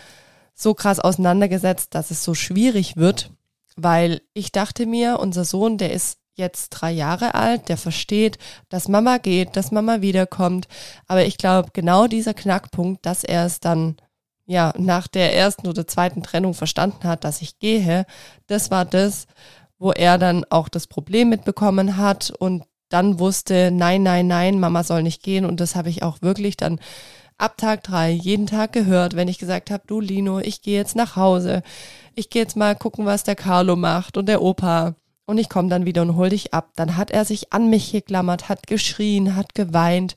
so 0.56 0.74
krass 0.74 1.00
auseinandergesetzt, 1.00 1.94
dass 1.94 2.10
es 2.10 2.24
so 2.24 2.34
schwierig 2.34 2.98
wird, 2.98 3.30
weil 3.76 4.24
ich 4.34 4.52
dachte 4.52 4.88
mir, 4.88 5.20
unser 5.20 5.46
Sohn, 5.46 5.78
der 5.78 5.94
ist 5.94 6.18
jetzt 6.34 6.70
drei 6.70 6.90
Jahre 6.90 7.36
alt, 7.36 7.70
der 7.70 7.78
versteht, 7.78 8.40
dass 8.70 8.88
Mama 8.88 9.20
geht, 9.20 9.56
dass 9.56 9.72
Mama 9.72 10.02
wiederkommt. 10.02 10.68
Aber 11.06 11.24
ich 11.24 11.38
glaube, 11.38 11.70
genau 11.74 12.08
dieser 12.08 12.34
Knackpunkt, 12.34 13.06
dass 13.06 13.24
er 13.24 13.46
es 13.46 13.60
dann 13.60 13.98
ja, 14.48 14.74
nach 14.80 15.08
der 15.08 15.36
ersten 15.36 15.68
oder 15.68 15.86
zweiten 15.86 16.24
Trennung 16.24 16.56
verstanden 16.56 17.04
hat, 17.04 17.24
dass 17.24 17.44
ich 17.44 17.60
gehe, 17.60 18.08
das 18.48 18.72
war 18.72 18.84
das, 18.84 19.28
wo 19.78 19.92
er 19.92 20.18
dann 20.18 20.44
auch 20.50 20.70
das 20.70 20.88
Problem 20.88 21.30
mitbekommen 21.30 21.98
hat 21.98 22.32
und 22.32 22.64
dann 22.92 23.20
wusste, 23.20 23.72
nein, 23.72 24.04
nein, 24.04 24.28
nein, 24.28 24.60
Mama 24.60 24.84
soll 24.84 25.04
nicht 25.04 25.24
gehen. 25.24 25.46
Und 25.46 25.60
das 25.60 25.76
habe 25.76 25.90
ich 25.90 26.04
auch 26.04 26.22
wirklich 26.22 26.58
dann 26.58 26.80
ab 27.38 27.58
Tag 27.58 27.84
drei 27.84 28.12
jeden 28.12 28.48
Tag 28.48 28.74
gehört, 28.74 29.16
wenn 29.16 29.28
ich 29.28 29.40
gesagt 29.40 29.72
habe, 29.72 29.84
du 29.88 30.00
Lino, 30.00 30.40
ich 30.40 30.62
gehe 30.62 30.78
jetzt 30.78 30.96
nach 30.96 31.16
Hause. 31.16 31.64
Ich 32.16 32.30
gehe 32.30 32.42
jetzt 32.42 32.58
mal 32.58 32.76
gucken, 32.76 33.06
was 33.06 33.24
der 33.24 33.36
Carlo 33.36 33.76
macht 33.76 34.18
und 34.18 34.28
der 34.28 34.42
Opa. 34.42 34.96
Und 35.26 35.38
ich 35.38 35.50
komme 35.50 35.70
dann 35.70 35.86
wieder 35.86 36.02
und 36.02 36.18
hol 36.18 36.30
dich 36.30 36.54
ab. 36.54 36.72
Dann 36.76 36.98
hat 36.98 37.12
er 37.12 37.26
sich 37.26 37.54
an 37.54 37.70
mich 37.70 37.92
geklammert, 37.92 38.50
hat 38.50 38.68
geschrien, 38.68 39.36
hat 39.36 39.56
geweint, 39.56 40.16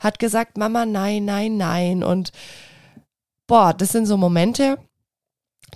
hat 0.00 0.18
gesagt, 0.18 0.58
Mama, 0.58 0.86
nein, 0.86 1.24
nein, 1.24 1.56
nein. 1.56 2.02
Und 2.02 2.32
boah, 3.46 3.72
das 3.72 3.92
sind 3.92 4.06
so 4.06 4.16
Momente, 4.16 4.78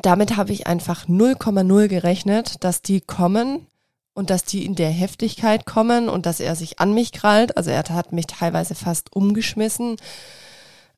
damit 0.02 0.36
habe 0.36 0.52
ich 0.52 0.66
einfach 0.66 1.06
0,0 1.06 1.88
gerechnet, 1.88 2.64
dass 2.64 2.82
die 2.82 3.00
kommen 3.00 3.66
und 4.14 4.30
dass 4.30 4.44
die 4.44 4.64
in 4.64 4.74
der 4.74 4.90
Heftigkeit 4.90 5.66
kommen 5.66 6.08
und 6.08 6.26
dass 6.26 6.40
er 6.40 6.56
sich 6.56 6.80
an 6.80 6.94
mich 6.94 7.12
krallt. 7.12 7.56
Also 7.56 7.70
er 7.70 7.84
hat 7.90 8.12
mich 8.12 8.26
teilweise 8.26 8.74
fast 8.74 9.14
umgeschmissen. 9.14 9.96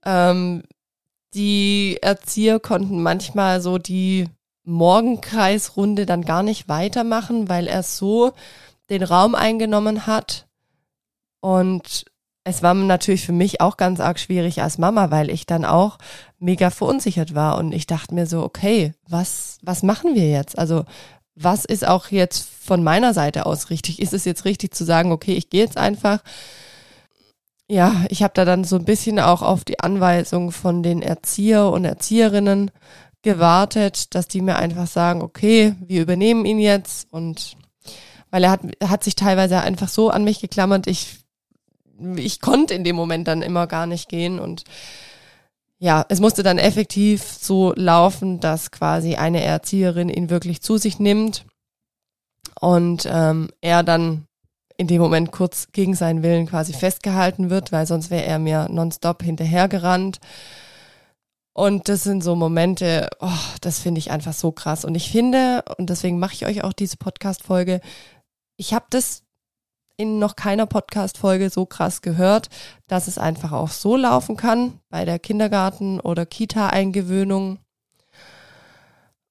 Ähm, 0.04 0.62
die 1.34 1.98
Erzieher 2.02 2.60
konnten 2.60 3.02
manchmal 3.02 3.60
so 3.60 3.78
die 3.78 4.28
Morgenkreisrunde 4.64 6.06
dann 6.06 6.22
gar 6.22 6.42
nicht 6.42 6.68
weitermachen, 6.68 7.48
weil 7.48 7.66
er 7.66 7.82
so 7.82 8.32
den 8.90 9.02
Raum 9.02 9.34
eingenommen 9.34 10.06
hat 10.06 10.46
und 11.40 12.06
es 12.42 12.62
war 12.62 12.74
natürlich 12.74 13.26
für 13.26 13.32
mich 13.32 13.60
auch 13.60 13.76
ganz 13.76 13.98
arg 13.98 14.20
schwierig 14.20 14.62
als 14.62 14.78
Mama, 14.78 15.10
weil 15.10 15.30
ich 15.30 15.46
dann 15.46 15.64
auch 15.64 15.98
mega 16.38 16.70
verunsichert 16.70 17.34
war 17.34 17.58
und 17.58 17.72
ich 17.72 17.86
dachte 17.86 18.14
mir 18.14 18.26
so, 18.26 18.42
okay, 18.42 18.94
was, 19.08 19.58
was 19.62 19.82
machen 19.82 20.14
wir 20.14 20.30
jetzt? 20.30 20.56
Also, 20.56 20.84
was 21.36 21.64
ist 21.64 21.86
auch 21.86 22.08
jetzt 22.08 22.48
von 22.48 22.82
meiner 22.82 23.14
Seite 23.14 23.46
aus 23.46 23.70
richtig? 23.70 24.00
Ist 24.00 24.14
es 24.14 24.24
jetzt 24.24 24.44
richtig 24.44 24.74
zu 24.74 24.84
sagen, 24.84 25.12
okay, 25.12 25.34
ich 25.34 25.50
gehe 25.50 25.62
jetzt 25.62 25.76
einfach? 25.76 26.20
Ja, 27.68 28.04
ich 28.08 28.22
habe 28.22 28.32
da 28.34 28.44
dann 28.44 28.64
so 28.64 28.76
ein 28.76 28.84
bisschen 28.84 29.20
auch 29.20 29.42
auf 29.42 29.64
die 29.64 29.80
Anweisung 29.80 30.50
von 30.50 30.82
den 30.82 31.02
Erzieher 31.02 31.68
und 31.68 31.84
Erzieherinnen 31.84 32.70
gewartet, 33.22 34.14
dass 34.14 34.28
die 34.28 34.40
mir 34.40 34.56
einfach 34.56 34.86
sagen, 34.86 35.20
okay, 35.20 35.74
wir 35.80 36.02
übernehmen 36.02 36.46
ihn 36.46 36.58
jetzt 36.58 37.12
und 37.12 37.56
weil 38.30 38.44
er 38.44 38.50
hat, 38.50 38.60
hat 38.84 39.04
sich 39.04 39.14
teilweise 39.14 39.60
einfach 39.60 39.88
so 39.88 40.10
an 40.10 40.24
mich 40.24 40.40
geklammert, 40.40 40.86
ich 40.86 41.18
ich 42.16 42.40
konnte 42.40 42.74
in 42.74 42.84
dem 42.84 42.96
Moment 42.96 43.26
dann 43.26 43.42
immer 43.42 43.66
gar 43.66 43.86
nicht 43.86 44.08
gehen 44.08 44.38
und 44.38 44.64
ja, 45.78 46.06
es 46.08 46.20
musste 46.20 46.42
dann 46.42 46.58
effektiv 46.58 47.22
so 47.22 47.72
laufen, 47.74 48.40
dass 48.40 48.70
quasi 48.70 49.16
eine 49.16 49.42
Erzieherin 49.42 50.08
ihn 50.08 50.30
wirklich 50.30 50.62
zu 50.62 50.78
sich 50.78 50.98
nimmt 50.98 51.44
und 52.60 53.06
ähm, 53.10 53.48
er 53.60 53.82
dann 53.82 54.26
in 54.78 54.86
dem 54.86 55.00
Moment 55.00 55.32
kurz 55.32 55.68
gegen 55.72 55.94
seinen 55.94 56.22
Willen 56.22 56.46
quasi 56.46 56.72
festgehalten 56.72 57.50
wird, 57.50 57.72
weil 57.72 57.86
sonst 57.86 58.10
wäre 58.10 58.24
er 58.24 58.38
mir 58.38 58.68
nonstop 58.70 59.22
hinterhergerannt. 59.22 60.18
Und 61.54 61.88
das 61.88 62.04
sind 62.04 62.22
so 62.22 62.36
Momente, 62.36 63.08
oh, 63.20 63.30
das 63.62 63.78
finde 63.78 63.98
ich 63.98 64.10
einfach 64.10 64.34
so 64.34 64.52
krass. 64.52 64.84
Und 64.84 64.94
ich 64.94 65.10
finde, 65.10 65.64
und 65.78 65.88
deswegen 65.88 66.18
mache 66.18 66.34
ich 66.34 66.44
euch 66.44 66.62
auch 66.62 66.74
diese 66.74 66.98
Podcast-Folge, 66.98 67.80
ich 68.58 68.74
habe 68.74 68.84
das 68.90 69.22
in 69.96 70.18
noch 70.18 70.36
keiner 70.36 70.66
Podcast-Folge 70.66 71.50
so 71.50 71.66
krass 71.66 72.02
gehört, 72.02 72.48
dass 72.86 73.08
es 73.08 73.18
einfach 73.18 73.52
auch 73.52 73.70
so 73.70 73.96
laufen 73.96 74.36
kann 74.36 74.80
bei 74.90 75.04
der 75.04 75.18
Kindergarten- 75.18 76.00
oder 76.00 76.26
Kita-Eingewöhnung. 76.26 77.58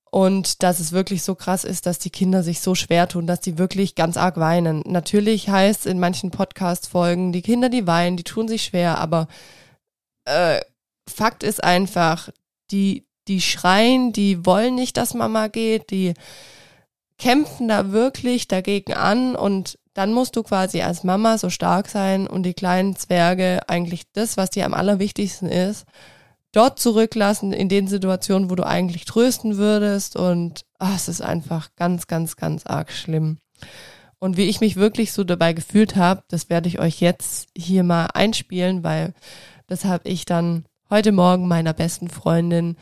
Und 0.10 0.64
dass 0.64 0.80
es 0.80 0.94
wirklich 0.94 1.24
so 1.24 1.36
krass 1.36 1.66
ist, 1.66 1.86
dass 1.86 2.00
die 2.00 2.10
Kinder 2.10 2.42
sich 2.42 2.62
so 2.62 2.74
schwer 2.74 3.08
tun, 3.08 3.28
dass 3.28 3.42
die 3.42 3.58
wirklich 3.58 3.96
ganz 3.96 4.16
arg 4.16 4.38
weinen. 4.38 4.82
Natürlich 4.86 5.50
heißt 5.50 5.86
in 5.86 6.00
manchen 6.00 6.32
Podcast-Folgen, 6.32 7.34
die 7.34 7.42
Kinder, 7.42 7.70
die 7.70 7.86
weinen, 7.86 8.16
die 8.16 8.24
tun 8.24 8.48
sich 8.48 8.64
schwer, 8.64 8.98
aber 8.98 9.28
äh, 10.24 10.62
Fakt 11.08 11.44
ist 11.44 11.64
einfach, 11.64 12.30
die, 12.72 13.06
die 13.28 13.42
schreien, 13.42 14.14
die 14.14 14.46
wollen 14.46 14.76
nicht, 14.76 14.98
dass 14.98 15.14
Mama 15.14 15.48
geht, 15.48 15.92
die 15.92 16.14
kämpfen 17.18 17.68
da 17.68 17.92
wirklich 17.92 18.48
dagegen 18.48 18.94
an 18.94 19.36
und 19.36 19.78
dann 19.96 20.14
musst 20.14 20.36
du 20.36 20.44
quasi 20.44 20.82
als 20.82 21.04
Mama 21.04 21.38
so 21.38 21.50
stark 21.50 21.88
sein 21.88 22.28
und 22.28 22.44
die 22.44 22.54
kleinen 22.54 22.96
Zwerge 22.96 23.62
eigentlich 23.68 24.04
das, 24.12 24.38
was 24.38 24.52
dir 24.52 24.66
am 24.66 24.74
allerwichtigsten 24.74 25.48
ist, 25.48 25.86
dort 26.52 26.80
zurücklassen 26.80 27.54
in 27.54 27.70
den 27.70 27.88
Situationen, 27.88 28.50
wo 28.50 28.56
du 28.56 28.66
eigentlich 28.66 29.06
trösten 29.06 29.58
würdest 29.58 30.18
und 30.18 30.66
ach, 30.80 30.96
es 30.96 31.08
ist 31.08 31.22
einfach 31.22 31.70
ganz, 31.78 32.08
ganz, 32.08 32.36
ganz 32.36 32.66
arg 32.66 32.92
schlimm. 32.92 33.38
Und 34.20 34.38
wie 34.38 34.50
ich 34.50 34.60
mich 34.60 34.76
wirklich 34.76 35.14
so 35.14 35.24
dabei 35.24 35.54
gefühlt 35.54 35.96
habe, 35.96 36.24
das 36.28 36.50
werde 36.50 36.68
ich 36.68 36.80
euch 36.80 37.00
jetzt 37.00 37.48
hier 37.58 37.84
mal 37.84 38.08
einspielen, 38.14 38.84
weil 38.84 39.14
das 39.68 39.86
habe 39.86 40.10
ich 40.10 40.26
dann 40.26 40.66
heute 40.90 41.14
Morgen 41.14 41.48
meiner 41.48 41.74
besten 41.74 42.10
Freundin 42.10 42.76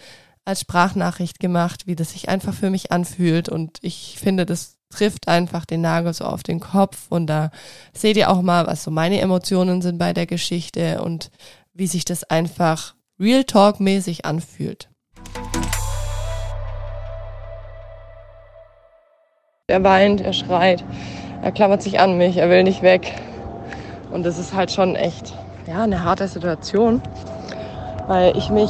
als 0.45 0.61
Sprachnachricht 0.61 1.39
gemacht, 1.39 1.85
wie 1.85 1.95
das 1.95 2.11
sich 2.11 2.27
einfach 2.27 2.53
für 2.53 2.69
mich 2.69 2.91
anfühlt. 2.91 3.49
Und 3.49 3.77
ich 3.81 4.17
finde, 4.19 4.45
das 4.45 4.77
trifft 4.93 5.27
einfach 5.27 5.65
den 5.65 5.81
Nagel 5.81 6.13
so 6.13 6.25
auf 6.25 6.43
den 6.43 6.59
Kopf. 6.59 7.07
Und 7.09 7.27
da 7.27 7.51
seht 7.93 8.17
ihr 8.17 8.29
auch 8.29 8.41
mal, 8.41 8.67
was 8.67 8.83
so 8.83 8.91
meine 8.91 9.19
Emotionen 9.19 9.81
sind 9.81 9.97
bei 9.97 10.13
der 10.13 10.25
Geschichte 10.25 11.01
und 11.01 11.31
wie 11.73 11.87
sich 11.87 12.05
das 12.05 12.23
einfach 12.23 12.93
Real 13.19 13.43
Talk 13.43 13.79
mäßig 13.79 14.25
anfühlt. 14.25 14.89
Er 19.67 19.83
weint, 19.83 20.21
er 20.21 20.33
schreit, 20.33 20.83
er 21.41 21.51
klammert 21.51 21.81
sich 21.81 21.99
an 21.99 22.17
mich, 22.17 22.37
er 22.37 22.49
will 22.49 22.63
nicht 22.63 22.81
weg. 22.81 23.13
Und 24.11 24.23
das 24.23 24.37
ist 24.37 24.53
halt 24.53 24.71
schon 24.71 24.95
echt, 24.95 25.33
ja, 25.67 25.83
eine 25.83 26.03
harte 26.03 26.27
Situation, 26.27 27.01
weil 28.07 28.37
ich 28.37 28.49
mich, 28.49 28.69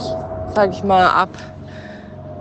sag 0.53 0.71
ich 0.71 0.83
mal, 0.83 1.09
ab 1.09 1.29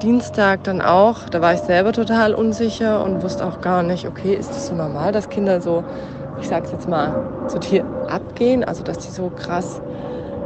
Dienstag 0.03 0.65
dann 0.65 0.81
auch, 0.83 1.29
da 1.31 1.41
war 1.41 1.55
ich 1.55 1.61
selber 1.61 1.93
total 1.93 2.35
unsicher 2.35 3.05
und 3.05 3.23
wusste 3.23 3.47
auch 3.47 3.61
gar 3.61 3.83
nicht, 3.85 4.09
okay, 4.09 4.35
ist 4.35 4.51
das 4.57 4.67
so 4.67 4.75
normal, 4.75 5.13
dass 5.13 5.29
Kinder 5.29 5.61
so, 5.61 5.85
ich 6.37 6.49
sag's 6.49 6.73
jetzt 6.73 6.89
mal, 6.89 7.19
zu 7.47 7.61
Tier 7.61 7.85
abgehen, 8.07 8.65
also 8.65 8.83
dass 8.83 8.99
die 8.99 9.13
so 9.13 9.31
krass 9.31 9.81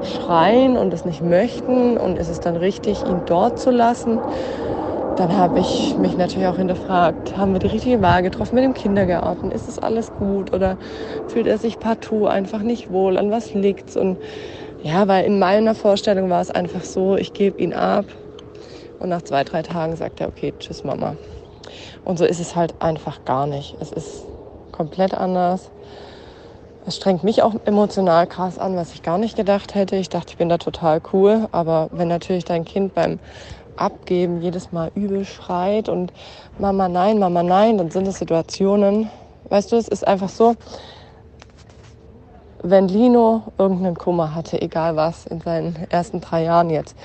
schreien 0.01 0.77
und 0.77 0.93
es 0.93 1.05
nicht 1.07 1.23
möchten 1.23 1.97
und 1.97 2.19
ist 2.19 2.29
es 2.29 2.41
dann 2.41 2.57
richtig, 2.57 3.07
ihn 3.07 3.25
dort 3.25 3.59
zu 3.59 3.71
lassen? 3.71 4.23
Dann 5.17 5.37
habe 5.37 5.61
ich 5.61 5.97
mich 5.97 6.17
natürlich 6.19 6.49
auch 6.49 6.59
hinterfragt, 6.59 7.37
haben 7.39 7.53
wir 7.55 7.59
die 7.61 7.69
richtige 7.69 8.03
Wahl 8.03 8.23
getroffen 8.23 8.57
mit 8.57 8.65
dem 8.65 8.75
Kindergarten? 8.75 9.51
Ist 9.51 9.69
es 9.69 9.79
alles 9.79 10.13
gut 10.15 10.53
oder 10.53 10.77
fühlt 11.27 11.47
er 11.47 11.57
sich 11.59 11.79
partout 11.79 12.27
einfach 12.27 12.61
nicht 12.63 12.91
wohl? 12.91 13.17
An 13.17 13.31
was 13.31 13.55
liegt's? 13.55 13.97
Und 13.97 14.19
ja, 14.79 15.09
weil 15.09 15.25
in 15.25 15.39
meiner 15.39 15.75
Vorstellung 15.75 16.29
war 16.31 16.43
es 16.43 16.51
einfach 16.51 16.85
so, 16.85 17.17
ich 17.17 17.33
gebe 17.33 17.61
ihn 17.63 17.73
ab 17.73 18.07
und 18.99 19.09
nach 19.09 19.23
zwei, 19.23 19.45
drei 19.45 19.63
Tagen 19.63 19.97
sagt 19.97 20.21
er, 20.21 20.29
okay, 20.29 20.53
tschüss 20.59 20.85
Mama. 20.85 21.17
Und 22.05 22.19
so 22.19 22.25
ist 22.25 22.41
es 22.41 22.55
halt 22.55 22.75
einfach 22.81 23.25
gar 23.25 23.47
nicht. 23.47 23.77
Es 23.81 23.93
ist 23.93 24.25
komplett 24.73 25.15
anders. 25.15 25.71
Es 26.87 26.97
strengt 26.97 27.25
mich 27.25 27.43
auch 27.43 27.55
emotional 27.65 28.27
krass 28.29 28.59
an, 28.59 28.77
was 28.77 28.95
ich 28.95 29.03
gar 29.03 29.19
nicht 29.19 29.37
gedacht 29.37 29.75
hätte. 29.75 29.97
Ich 29.97 30.09
dachte, 30.09 30.31
ich 30.31 30.37
bin 30.37 30.49
da 30.49 30.59
total 30.59 31.01
cool. 31.13 31.49
Aber 31.51 31.89
wenn 31.91 32.09
natürlich 32.09 32.45
dein 32.45 32.65
Kind 32.65 32.95
beim 32.95 33.19
Abgeben 33.77 34.41
jedes 34.41 34.73
Mal 34.73 34.91
übel 34.95 35.25
schreit 35.25 35.89
und 35.89 36.13
Mama 36.59 36.89
nein, 36.89 37.19
Mama 37.19 37.43
nein, 37.43 37.77
dann 37.77 37.91
sind 37.91 38.07
es 38.07 38.19
Situationen. 38.19 39.11
Weißt 39.49 39.73
du, 39.73 39.77
es 39.77 39.89
ist 39.89 40.07
einfach 40.07 40.29
so, 40.29 40.55
wenn 42.63 42.89
Lino 42.89 43.43
irgendeinen 43.59 43.97
Kummer 43.97 44.35
hatte, 44.35 44.61
egal 44.61 44.97
was, 44.97 45.27
in 45.27 45.41
seinen 45.41 45.77
ersten 45.91 46.21
drei 46.21 46.45
Jahren 46.45 46.71
jetzt, 46.71 46.97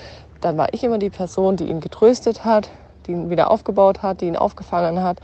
dann 0.42 0.58
war 0.58 0.74
ich 0.74 0.84
immer 0.84 0.98
die 0.98 1.10
Person, 1.10 1.56
die 1.56 1.70
ihn 1.70 1.80
getröstet 1.80 2.44
hat, 2.44 2.70
die 3.06 3.12
ihn 3.12 3.30
wieder 3.30 3.50
aufgebaut 3.50 4.02
hat, 4.02 4.22
die 4.22 4.28
ihn 4.28 4.36
aufgefangen 4.36 5.02
hat. 5.02 5.20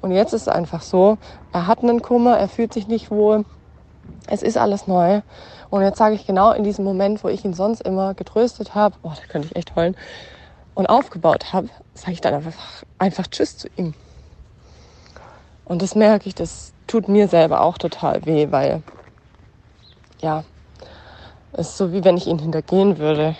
Und 0.00 0.12
jetzt 0.12 0.32
ist 0.32 0.42
es 0.42 0.48
einfach 0.48 0.82
so, 0.82 1.18
er 1.52 1.66
hat 1.66 1.82
einen 1.82 2.02
Kummer, 2.02 2.38
er 2.38 2.48
fühlt 2.48 2.72
sich 2.72 2.86
nicht 2.86 3.10
wohl, 3.10 3.44
es 4.26 4.42
ist 4.42 4.56
alles 4.56 4.86
neu. 4.86 5.22
Und 5.70 5.82
jetzt 5.82 5.98
sage 5.98 6.14
ich 6.14 6.26
genau 6.26 6.52
in 6.52 6.64
diesem 6.64 6.84
Moment, 6.84 7.24
wo 7.24 7.28
ich 7.28 7.44
ihn 7.44 7.54
sonst 7.54 7.80
immer 7.80 8.14
getröstet 8.14 8.74
habe, 8.74 8.96
oh, 9.02 9.12
da 9.14 9.22
könnte 9.26 9.48
ich 9.48 9.56
echt 9.56 9.74
heulen, 9.74 9.96
und 10.74 10.86
aufgebaut 10.86 11.52
habe, 11.52 11.68
sage 11.94 12.12
ich 12.12 12.20
dann 12.20 12.34
einfach, 12.34 12.84
einfach 12.98 13.26
Tschüss 13.26 13.58
zu 13.58 13.68
ihm. 13.76 13.94
Und 15.64 15.82
das 15.82 15.94
merke 15.94 16.28
ich, 16.28 16.34
das 16.34 16.72
tut 16.86 17.08
mir 17.08 17.26
selber 17.28 17.62
auch 17.62 17.78
total 17.78 18.24
weh, 18.24 18.46
weil, 18.50 18.82
ja, 20.20 20.44
es 21.52 21.70
ist 21.70 21.76
so 21.78 21.92
wie 21.92 22.04
wenn 22.04 22.16
ich 22.16 22.26
ihn 22.26 22.38
hintergehen 22.38 22.98
würde. 22.98 23.34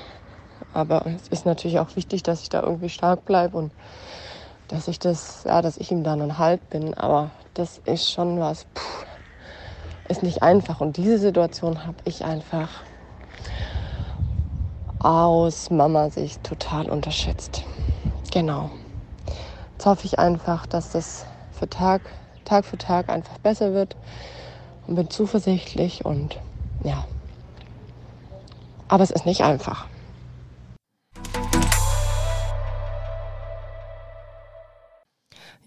Aber 0.79 1.07
es 1.07 1.27
ist 1.27 1.45
natürlich 1.45 1.81
auch 1.81 1.97
wichtig, 1.97 2.23
dass 2.23 2.43
ich 2.43 2.51
da 2.51 2.62
irgendwie 2.62 2.88
stark 2.88 3.25
bleibe 3.25 3.59
und 3.59 3.73
dass 4.69 4.87
ich 4.87 5.01
das, 5.01 5.43
ja, 5.45 5.61
dass 5.61 5.77
ich 5.77 5.91
ihm 5.91 6.05
dann 6.05 6.38
Halt 6.38 6.71
bin. 6.71 6.95
Aber 6.95 7.33
das 7.55 7.79
ist 7.85 8.12
schon 8.12 8.38
was, 8.38 8.64
puh, 8.75 9.07
ist 10.09 10.23
nicht 10.23 10.41
einfach. 10.45 10.81
Und 10.81 10.97
diese 10.97 11.19
Situation 11.19 11.85
habe 11.85 11.97
ich 12.05 12.25
einfach 12.25 12.69
aus 15.01 15.69
Mama-Sicht 15.71 16.45
total 16.45 16.88
unterschätzt. 16.88 17.64
Genau. 18.31 18.71
Jetzt 19.73 19.85
hoffe 19.85 20.07
ich 20.07 20.21
einfach, 20.21 20.67
dass 20.67 20.91
das 20.91 21.27
für 21.51 21.69
Tag, 21.69 22.03
Tag 22.45 22.64
für 22.64 22.79
Tag 22.79 23.09
einfach 23.09 23.38
besser 23.38 23.73
wird 23.75 23.97
und 24.87 24.95
bin 24.95 25.11
zuversichtlich 25.11 26.05
und 26.05 26.38
ja. 26.85 27.05
Aber 28.87 29.03
es 29.03 29.11
ist 29.11 29.27
nicht 29.27 29.43
einfach. 29.43 29.88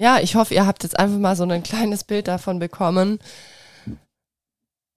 Ja, 0.02 0.20
ich 0.20 0.34
hoffe, 0.34 0.56
ihr 0.56 0.66
habt 0.66 0.82
jetzt 0.82 0.98
einfach 0.98 1.20
mal 1.20 1.36
so 1.36 1.44
ein 1.44 1.62
kleines 1.62 2.04
Bild 2.04 2.28
davon 2.28 2.58
bekommen, 2.58 3.20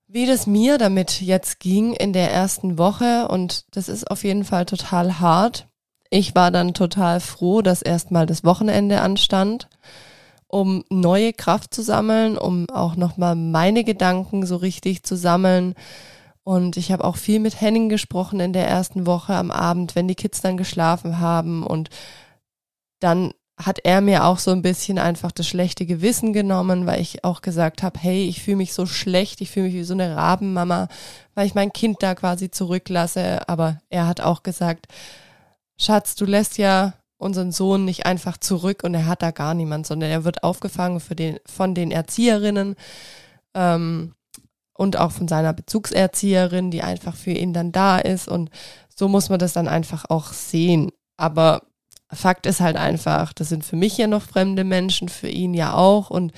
wie 0.07 0.25
das 0.25 0.47
mir 0.47 0.79
damit 0.79 1.21
jetzt 1.21 1.61
ging 1.61 1.93
in 1.93 2.15
der 2.15 2.33
ersten 2.33 2.79
Woche. 2.79 3.29
Und 3.29 3.67
das 3.77 3.91
ist 3.91 4.11
auf 4.11 4.25
jeden 4.25 4.45
Fall 4.45 4.65
total 4.65 5.21
hart. 5.21 5.69
Ich 6.09 6.35
war 6.35 6.51
dann 6.51 6.73
total 6.73 7.21
froh, 7.21 7.61
dass 7.61 7.83
erstmal 7.83 8.25
das 8.25 8.45
Wochenende 8.45 9.03
anstand, 9.03 9.69
um 10.47 10.85
neue 10.89 11.35
Kraft 11.35 11.75
zu 11.75 11.83
sammeln, 11.83 12.39
um 12.39 12.67
auch 12.71 12.97
nochmal 12.97 13.37
meine 13.37 13.85
Gedanken 13.85 14.47
so 14.47 14.57
richtig 14.57 15.03
zu 15.03 15.19
sammeln. 15.19 15.75
Und 16.45 16.79
ich 16.79 16.91
habe 16.93 17.05
auch 17.05 17.19
viel 17.19 17.41
mit 17.41 17.61
Henning 17.61 17.91
gesprochen 17.91 18.41
in 18.41 18.55
der 18.55 18.67
ersten 18.67 19.07
Woche 19.07 19.35
am 19.35 19.51
Abend, 19.51 19.97
wenn 19.97 20.09
die 20.09 20.15
Kids 20.15 20.41
dann 20.41 20.57
geschlafen 20.57 21.19
haben 21.19 21.63
und 21.63 21.91
dann 23.01 23.35
hat 23.57 23.79
er 23.85 24.01
mir 24.01 24.25
auch 24.25 24.39
so 24.39 24.51
ein 24.51 24.63
bisschen 24.63 24.99
einfach 24.99 25.31
das 25.31 25.47
schlechte 25.47 25.87
Gewissen 25.87 26.33
genommen, 26.33 26.87
weil 26.87 27.01
ich 27.01 27.23
auch 27.25 27.41
gesagt 27.41 27.83
habe, 27.83 27.99
hey, 28.01 28.25
ich 28.25 28.43
fühle 28.43 28.57
mich 28.57 28.75
so 28.75 28.85
schlecht, 28.85 29.41
ich 29.41 29.51
fühle 29.51 29.67
mich 29.67 29.75
wie 29.75 29.85
so 29.85 29.95
eine 29.95 30.17
Rabenmama, 30.17 30.89
weil 31.35 31.47
ich 31.47 31.55
mein 31.55 31.73
Kind 31.73 32.03
da 32.03 32.15
quasi 32.15 32.51
zurücklasse. 32.51 33.49
Aber 33.49 33.79
er 33.91 34.09
hat 34.09 34.21
auch 34.21 34.43
gesagt, 34.43 34.87
Schatz, 35.79 36.17
du 36.17 36.25
lässt 36.25 36.59
ja 36.59 36.95
unseren 37.17 37.53
Sohn 37.53 37.85
nicht 37.85 38.07
einfach 38.07 38.39
zurück 38.39 38.83
und 38.83 38.93
er 38.95 39.07
hat 39.07 39.23
da 39.23 39.31
gar 39.31 39.55
niemand, 39.55 39.87
sondern 39.87 40.11
er 40.11 40.25
wird 40.25 40.43
aufgefangen 40.43 40.99
für 40.99 41.15
den, 41.15 41.39
von 41.47 41.75
den 41.75 41.93
Erzieherinnen 41.93 42.75
ähm, 43.55 44.15
und 44.75 44.99
auch 44.99 45.13
von 45.13 45.29
seiner 45.29 45.53
Bezugserzieherin, 45.53 46.73
die 46.73 46.83
einfach 46.83 47.15
für 47.15 47.31
ihn 47.31 47.53
dann 47.53 47.71
da 47.71 47.99
ist. 47.99 48.27
Und 48.27 48.51
so 48.89 49.09
muss 49.09 49.29
man 49.29 49.39
das 49.39 49.53
dann 49.53 49.69
einfach 49.69 50.07
auch 50.09 50.33
sehen. 50.33 50.91
Aber 51.17 51.63
Fakt 52.15 52.47
ist 52.47 52.61
halt 52.61 52.77
einfach, 52.77 53.33
das 53.33 53.49
sind 53.49 53.65
für 53.65 53.77
mich 53.77 53.97
ja 53.99 54.07
noch 54.07 54.23
fremde 54.23 54.65
Menschen, 54.65 55.09
für 55.09 55.29
ihn 55.29 55.55
ja 55.55 55.75
auch. 55.75 56.11
Und 56.11 56.33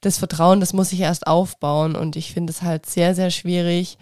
das 0.00 0.18
Vertrauen, 0.18 0.60
das 0.60 0.72
muss 0.72 0.92
ich 0.92 1.00
erst 1.00 1.26
aufbauen. 1.26 1.96
Und 1.96 2.16
ich 2.16 2.32
finde 2.32 2.52
es 2.52 2.62
halt 2.62 2.86
sehr, 2.86 3.14
sehr 3.14 3.30
schwierig. 3.30 3.98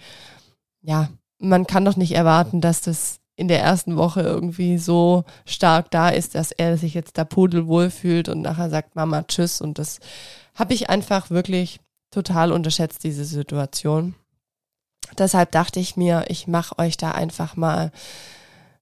Ja, 0.81 1.11
man 1.39 1.67
kann 1.67 1.85
doch 1.85 1.97
nicht 1.97 2.13
erwarten, 2.13 2.61
dass 2.61 2.81
das 2.81 3.19
in 3.37 3.49
der 3.49 3.61
ersten 3.61 3.97
Woche 3.97 4.21
irgendwie 4.21 4.79
so 4.79 5.25
stark 5.47 5.91
da 5.91 6.09
ist, 6.11 6.35
dass 6.35 6.53
er 6.53 6.77
sich 6.77 6.95
jetzt 6.95 7.19
da 7.19 7.25
pudelwohl 7.25 7.91
fühlt 7.91 8.29
und 8.29 8.43
nachher 8.43 8.71
sagt 8.71 8.95
Mama 8.95 9.23
Tschüss. 9.23 9.61
Und 9.61 9.79
das 9.79 10.01
habe 10.55 10.75
ich 10.75 10.91
einfach 10.91 11.31
wirklich 11.31 11.81
total 12.11 12.53
unterschätzt, 12.53 13.05
diese 13.05 13.25
Situation. 13.25 14.15
Deshalb 15.19 15.51
dachte 15.53 15.81
ich 15.81 15.97
mir, 15.97 16.27
ich 16.29 16.47
mache 16.47 16.79
euch 16.79 16.97
da 16.97 17.13
einfach 17.13 17.57
mal, 17.57 17.91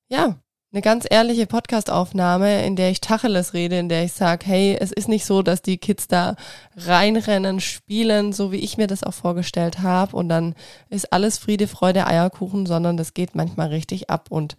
ja, 0.08 0.36
eine 0.72 0.82
ganz 0.82 1.04
ehrliche 1.10 1.46
Podcastaufnahme, 1.46 2.64
in 2.64 2.76
der 2.76 2.90
ich 2.90 3.00
Tacheles 3.00 3.54
rede, 3.54 3.78
in 3.78 3.88
der 3.88 4.04
ich 4.04 4.12
sage, 4.12 4.46
hey, 4.46 4.76
es 4.78 4.92
ist 4.92 5.08
nicht 5.08 5.24
so, 5.24 5.42
dass 5.42 5.62
die 5.62 5.78
Kids 5.78 6.06
da 6.06 6.36
reinrennen, 6.76 7.58
spielen, 7.60 8.32
so 8.32 8.52
wie 8.52 8.58
ich 8.58 8.76
mir 8.76 8.86
das 8.86 9.02
auch 9.02 9.14
vorgestellt 9.14 9.80
habe 9.80 10.16
und 10.16 10.28
dann 10.28 10.54
ist 10.88 11.12
alles 11.12 11.38
Friede, 11.38 11.66
Freude, 11.66 12.06
Eierkuchen, 12.06 12.66
sondern 12.66 12.96
das 12.96 13.14
geht 13.14 13.34
manchmal 13.34 13.68
richtig 13.68 14.10
ab 14.10 14.28
und 14.30 14.56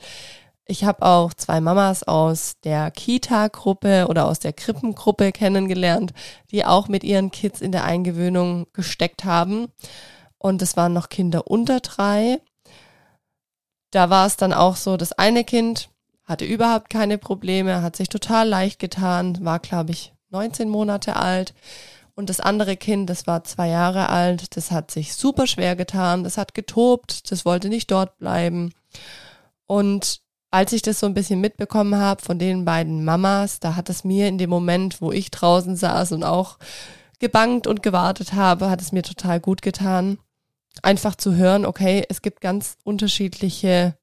ich 0.65 0.83
habe 0.83 1.05
auch 1.05 1.33
zwei 1.33 1.59
Mamas 1.59 2.03
aus 2.03 2.55
der 2.63 2.91
Kita-Gruppe 2.91 4.07
oder 4.07 4.27
aus 4.27 4.39
der 4.39 4.53
Krippengruppe 4.53 5.31
kennengelernt, 5.31 6.13
die 6.51 6.65
auch 6.65 6.87
mit 6.87 7.03
ihren 7.03 7.31
Kids 7.31 7.61
in 7.61 7.71
der 7.71 7.83
Eingewöhnung 7.83 8.67
gesteckt 8.71 9.25
haben. 9.25 9.67
Und 10.37 10.61
es 10.61 10.77
waren 10.77 10.93
noch 10.93 11.09
Kinder 11.09 11.47
unter 11.47 11.81
drei. 11.81 12.39
Da 13.89 14.09
war 14.09 14.25
es 14.25 14.37
dann 14.37 14.53
auch 14.53 14.77
so, 14.77 14.95
das 14.95 15.11
eine 15.11 15.43
Kind 15.43 15.89
hatte 16.23 16.45
überhaupt 16.45 16.89
keine 16.89 17.17
Probleme, 17.17 17.81
hat 17.81 17.95
sich 17.95 18.09
total 18.09 18.47
leicht 18.47 18.79
getan, 18.79 19.43
war, 19.43 19.59
glaube 19.59 19.91
ich, 19.91 20.13
19 20.29 20.69
Monate 20.69 21.15
alt. 21.15 21.53
Und 22.13 22.29
das 22.29 22.39
andere 22.39 22.77
Kind, 22.77 23.09
das 23.09 23.25
war 23.25 23.43
zwei 23.43 23.69
Jahre 23.69 24.09
alt, 24.09 24.55
das 24.55 24.71
hat 24.71 24.91
sich 24.91 25.15
super 25.15 25.47
schwer 25.47 25.75
getan, 25.75 26.23
das 26.23 26.37
hat 26.37 26.53
getobt, 26.53 27.31
das 27.31 27.45
wollte 27.45 27.69
nicht 27.69 27.89
dort 27.89 28.17
bleiben. 28.17 28.73
Und 29.65 30.21
als 30.51 30.73
ich 30.73 30.81
das 30.81 30.99
so 30.99 31.05
ein 31.05 31.13
bisschen 31.13 31.39
mitbekommen 31.39 31.95
habe 31.95 32.21
von 32.21 32.37
den 32.37 32.65
beiden 32.65 33.05
Mamas, 33.05 33.59
da 33.59 33.75
hat 33.75 33.89
es 33.89 34.03
mir 34.03 34.27
in 34.27 34.37
dem 34.37 34.49
Moment, 34.49 35.01
wo 35.01 35.11
ich 35.11 35.31
draußen 35.31 35.77
saß 35.77 36.11
und 36.11 36.23
auch 36.23 36.57
gebangt 37.19 37.67
und 37.67 37.81
gewartet 37.81 38.33
habe, 38.33 38.69
hat 38.69 38.81
es 38.81 38.91
mir 38.91 39.03
total 39.03 39.39
gut 39.39 39.61
getan, 39.61 40.17
einfach 40.83 41.15
zu 41.15 41.35
hören, 41.35 41.65
okay, 41.65 42.03
es 42.09 42.21
gibt 42.21 42.41
ganz 42.41 42.77
unterschiedliche 42.83 43.95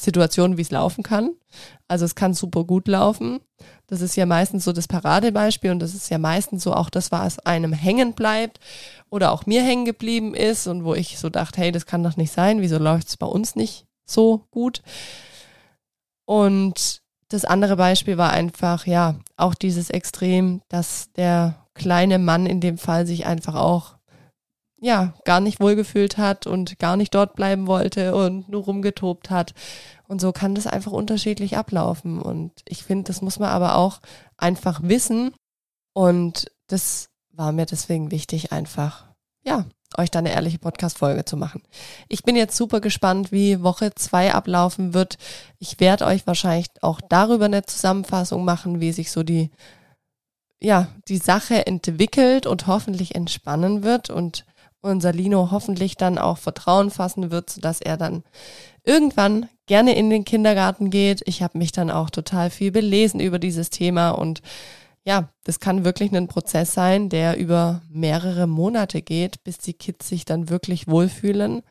Situationen, 0.00 0.56
wie 0.56 0.62
es 0.62 0.70
laufen 0.70 1.02
kann. 1.02 1.32
Also 1.88 2.04
es 2.04 2.14
kann 2.14 2.32
super 2.32 2.62
gut 2.64 2.86
laufen. 2.86 3.40
Das 3.88 4.00
ist 4.00 4.14
ja 4.16 4.26
meistens 4.26 4.64
so 4.64 4.72
das 4.72 4.86
Paradebeispiel 4.86 5.72
und 5.72 5.80
das 5.80 5.94
ist 5.94 6.08
ja 6.08 6.18
meistens 6.18 6.62
so 6.62 6.72
auch 6.72 6.88
das, 6.88 7.10
was 7.10 7.40
einem 7.40 7.72
hängen 7.72 8.12
bleibt 8.12 8.60
oder 9.10 9.32
auch 9.32 9.46
mir 9.46 9.62
hängen 9.62 9.84
geblieben 9.84 10.34
ist 10.34 10.68
und 10.68 10.84
wo 10.84 10.94
ich 10.94 11.18
so 11.18 11.30
dachte, 11.30 11.60
hey, 11.60 11.72
das 11.72 11.84
kann 11.84 12.04
doch 12.04 12.16
nicht 12.16 12.32
sein, 12.32 12.60
wieso 12.60 12.78
läuft 12.78 13.08
es 13.08 13.16
bei 13.16 13.26
uns 13.26 13.56
nicht 13.56 13.86
so 14.04 14.46
gut? 14.52 14.82
Und 16.26 17.02
das 17.28 17.44
andere 17.44 17.76
Beispiel 17.76 18.16
war 18.18 18.30
einfach, 18.30 18.86
ja, 18.86 19.16
auch 19.36 19.54
dieses 19.54 19.90
Extrem, 19.90 20.62
dass 20.68 21.10
der 21.12 21.66
kleine 21.74 22.18
Mann 22.18 22.46
in 22.46 22.60
dem 22.60 22.78
Fall 22.78 23.06
sich 23.06 23.26
einfach 23.26 23.56
auch 23.56 23.97
ja, 24.80 25.14
gar 25.24 25.40
nicht 25.40 25.60
wohlgefühlt 25.60 26.18
hat 26.18 26.46
und 26.46 26.78
gar 26.78 26.96
nicht 26.96 27.14
dort 27.14 27.34
bleiben 27.34 27.66
wollte 27.66 28.14
und 28.14 28.48
nur 28.48 28.64
rumgetobt 28.64 29.30
hat. 29.30 29.54
Und 30.06 30.20
so 30.20 30.32
kann 30.32 30.54
das 30.54 30.66
einfach 30.66 30.92
unterschiedlich 30.92 31.56
ablaufen. 31.56 32.20
Und 32.20 32.52
ich 32.66 32.84
finde, 32.84 33.04
das 33.04 33.20
muss 33.20 33.38
man 33.38 33.50
aber 33.50 33.76
auch 33.76 34.00
einfach 34.36 34.80
wissen. 34.82 35.34
Und 35.92 36.50
das 36.68 37.10
war 37.32 37.52
mir 37.52 37.66
deswegen 37.66 38.10
wichtig, 38.10 38.52
einfach, 38.52 39.06
ja, 39.44 39.66
euch 39.96 40.10
da 40.10 40.18
eine 40.18 40.32
ehrliche 40.32 40.58
Podcast-Folge 40.58 41.24
zu 41.24 41.36
machen. 41.36 41.62
Ich 42.08 42.22
bin 42.22 42.36
jetzt 42.36 42.56
super 42.56 42.80
gespannt, 42.80 43.32
wie 43.32 43.62
Woche 43.62 43.94
zwei 43.94 44.32
ablaufen 44.34 44.94
wird. 44.94 45.16
Ich 45.58 45.80
werde 45.80 46.06
euch 46.06 46.26
wahrscheinlich 46.26 46.68
auch 46.82 47.00
darüber 47.08 47.46
eine 47.46 47.64
Zusammenfassung 47.64 48.44
machen, 48.44 48.80
wie 48.80 48.92
sich 48.92 49.10
so 49.10 49.22
die, 49.22 49.50
ja, 50.60 50.88
die 51.08 51.16
Sache 51.16 51.66
entwickelt 51.66 52.46
und 52.46 52.66
hoffentlich 52.66 53.14
entspannen 53.14 53.82
wird 53.82 54.10
und 54.10 54.44
unser 54.80 55.12
Lino 55.12 55.50
hoffentlich 55.50 55.96
dann 55.96 56.18
auch 56.18 56.38
Vertrauen 56.38 56.90
fassen 56.90 57.30
wird, 57.30 57.50
sodass 57.50 57.80
er 57.80 57.96
dann 57.96 58.22
irgendwann 58.84 59.48
gerne 59.66 59.94
in 59.96 60.10
den 60.10 60.24
Kindergarten 60.24 60.90
geht. 60.90 61.22
Ich 61.26 61.42
habe 61.42 61.58
mich 61.58 61.72
dann 61.72 61.90
auch 61.90 62.10
total 62.10 62.50
viel 62.50 62.70
belesen 62.70 63.20
über 63.20 63.38
dieses 63.38 63.70
Thema 63.70 64.10
und 64.10 64.40
ja, 65.04 65.28
das 65.44 65.58
kann 65.58 65.84
wirklich 65.84 66.12
ein 66.12 66.28
Prozess 66.28 66.74
sein, 66.74 67.08
der 67.08 67.38
über 67.38 67.80
mehrere 67.88 68.46
Monate 68.46 69.00
geht, 69.00 69.42
bis 69.42 69.56
die 69.56 69.72
Kids 69.72 70.08
sich 70.08 70.26
dann 70.26 70.50
wirklich 70.50 70.86
wohlfühlen. 70.86 71.62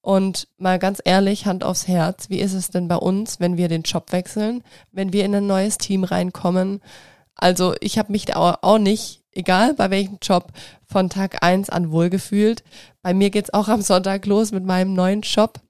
Und 0.00 0.48
mal 0.56 0.78
ganz 0.78 0.98
ehrlich, 1.04 1.44
Hand 1.44 1.62
aufs 1.62 1.86
Herz, 1.86 2.30
wie 2.30 2.40
ist 2.40 2.54
es 2.54 2.70
denn 2.70 2.88
bei 2.88 2.96
uns, 2.96 3.38
wenn 3.38 3.58
wir 3.58 3.68
den 3.68 3.82
Job 3.82 4.12
wechseln, 4.12 4.62
wenn 4.92 5.12
wir 5.12 5.26
in 5.26 5.34
ein 5.34 5.46
neues 5.46 5.76
Team 5.76 6.04
reinkommen? 6.04 6.80
Also 7.34 7.74
ich 7.80 7.98
habe 7.98 8.12
mich 8.12 8.24
da 8.24 8.58
auch 8.62 8.78
nicht, 8.78 9.19
egal 9.32 9.74
bei 9.74 9.90
welchem 9.90 10.18
Job, 10.22 10.52
von 10.84 11.08
Tag 11.08 11.42
eins 11.42 11.70
an 11.70 11.90
wohlgefühlt. 11.90 12.62
Bei 13.02 13.14
mir 13.14 13.30
geht's 13.30 13.54
auch 13.54 13.68
am 13.68 13.82
Sonntag 13.82 14.26
los 14.26 14.52
mit 14.52 14.64
meinem 14.64 14.94
neuen 14.94 15.22
Job. 15.22 15.60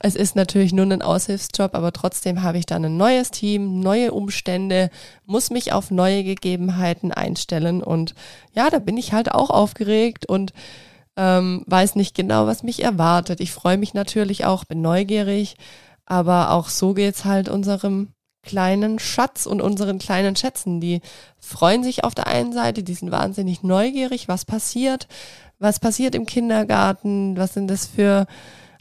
Es 0.00 0.14
ist 0.14 0.36
natürlich 0.36 0.72
nur 0.72 0.86
ein 0.86 1.02
Aushilfsjob, 1.02 1.74
aber 1.74 1.92
trotzdem 1.92 2.42
habe 2.42 2.58
ich 2.58 2.66
dann 2.66 2.84
ein 2.84 2.96
neues 2.96 3.32
Team, 3.32 3.80
neue 3.80 4.12
Umstände, 4.12 4.90
muss 5.26 5.50
mich 5.50 5.72
auf 5.72 5.90
neue 5.90 6.22
Gegebenheiten 6.22 7.10
einstellen 7.10 7.82
und 7.82 8.14
ja, 8.54 8.70
da 8.70 8.78
bin 8.78 8.96
ich 8.96 9.12
halt 9.12 9.32
auch 9.32 9.50
aufgeregt 9.50 10.26
und 10.26 10.52
ähm, 11.16 11.64
weiß 11.66 11.96
nicht 11.96 12.14
genau, 12.14 12.46
was 12.46 12.62
mich 12.62 12.84
erwartet. 12.84 13.40
Ich 13.40 13.50
freue 13.50 13.76
mich 13.76 13.92
natürlich 13.92 14.44
auch, 14.44 14.64
bin 14.64 14.82
neugierig, 14.82 15.56
aber 16.06 16.52
auch 16.52 16.68
so 16.68 16.94
geht's 16.94 17.24
halt 17.24 17.48
unserem 17.48 18.12
kleinen 18.48 18.98
Schatz 18.98 19.44
und 19.44 19.60
unseren 19.60 19.98
kleinen 19.98 20.34
Schätzen. 20.34 20.80
Die 20.80 21.02
freuen 21.38 21.84
sich 21.84 22.02
auf 22.02 22.14
der 22.14 22.26
einen 22.26 22.54
Seite, 22.54 22.82
die 22.82 22.94
sind 22.94 23.10
wahnsinnig 23.10 23.62
neugierig, 23.62 24.26
was 24.26 24.46
passiert, 24.46 25.06
was 25.58 25.78
passiert 25.78 26.14
im 26.14 26.24
Kindergarten, 26.24 27.36
was 27.36 27.52
sind 27.52 27.68
das 27.68 27.86
für 27.86 28.26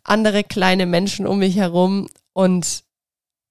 andere 0.06 0.46
kleine 0.46 0.86
Menschen 0.86 1.28
um 1.28 1.40
mich 1.40 1.58
herum. 1.58 2.08
Und 2.32 2.86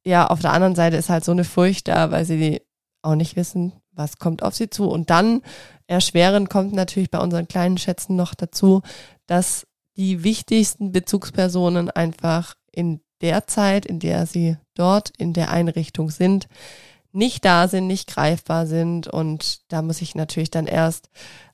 ja, 0.07 0.27
auf 0.27 0.41
der 0.41 0.55
anderen 0.55 0.75
Seite 0.75 0.97
ist 0.97 1.11
halt 1.11 1.25
so 1.25 1.33
eine 1.33 1.45
Furcht 1.45 1.89
da, 1.89 2.11
weil 2.11 2.25
sie 2.25 2.63
auch 3.03 3.15
nicht 3.15 3.37
wissen, 3.37 3.75
was 3.93 4.19
kommt 4.19 4.43
auf 4.43 4.55
sie 4.55 4.71
zu. 4.71 4.89
Und 4.89 5.11
dann 5.11 5.43
erschwerend 5.87 6.49
kommt 6.49 6.73
natürlich 6.73 7.11
bei 7.11 7.19
unseren 7.19 7.47
kleinen 7.47 7.77
Schätzen 7.77 8.17
noch 8.17 8.35
dazu, 8.35 8.81
dass 9.27 9.67
die 9.99 10.25
wichtigsten 10.25 10.93
Bezugspersonen 10.93 11.91
einfach 11.91 12.55
in 12.73 13.01
der 13.21 13.47
Zeit, 13.47 13.85
in 13.85 13.99
der 13.99 14.25
sie 14.25 14.57
dort 14.79 15.11
in 15.19 15.33
der 15.33 15.51
Einrichtung 15.51 16.11
sind, 16.11 16.49
nicht 17.13 17.45
da 17.45 17.67
sind, 17.67 17.87
nicht 17.87 18.09
greifbar 18.09 18.67
sind. 18.67 19.09
Und 19.09 19.73
da 19.73 19.83
muss 19.83 20.03
ich 20.03 20.15
natürlich 20.15 20.51
dann 20.51 20.67
erst 20.67 21.11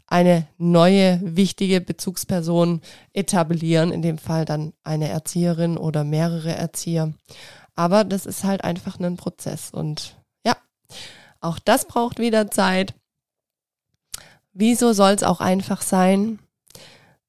eine 0.07 0.47
neue 0.59 1.21
wichtige 1.23 1.81
Bezugsperson 1.81 2.83
etablieren, 3.15 3.93
in 3.93 4.03
dem 4.03 4.19
Fall 4.19 4.45
dann 4.45 4.75
eine 4.85 5.09
Erzieherin 5.09 5.79
oder 5.79 6.05
mehrere 6.05 6.55
Erzieher. 6.55 7.15
Aber 7.75 8.05
das 8.05 8.27
ist 8.27 8.45
halt 8.45 8.63
einfach 8.63 9.01
ein 9.01 9.17
Prozess 9.17 9.71
und 9.71 10.17
ja, 10.45 10.55
auch 11.41 11.59
das 11.59 11.87
braucht 11.87 12.19
wieder 12.19 12.51
Zeit. 12.51 12.95
Wieso 14.53 14.93
soll 14.93 15.13
es 15.13 15.23
auch 15.23 15.41
einfach 15.41 15.81
sein? 15.81 16.39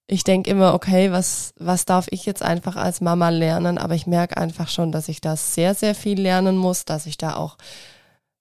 Ich 0.07 0.23
denke 0.23 0.49
immer, 0.49 0.73
okay, 0.73 1.11
was, 1.11 1.53
was 1.57 1.85
darf 1.85 2.07
ich 2.11 2.25
jetzt 2.25 2.43
einfach 2.43 2.75
als 2.75 2.99
Mama 2.99 3.29
lernen? 3.29 3.77
Aber 3.77 3.95
ich 3.95 4.05
merke 4.05 4.37
einfach 4.37 4.67
schon, 4.67 4.91
dass 4.91 5.07
ich 5.07 5.21
da 5.21 5.35
sehr, 5.37 5.73
sehr 5.75 5.95
viel 5.95 6.19
lernen 6.19 6.57
muss, 6.57 6.85
dass 6.85 7.05
ich 7.05 7.17
da 7.17 7.35
auch 7.35 7.57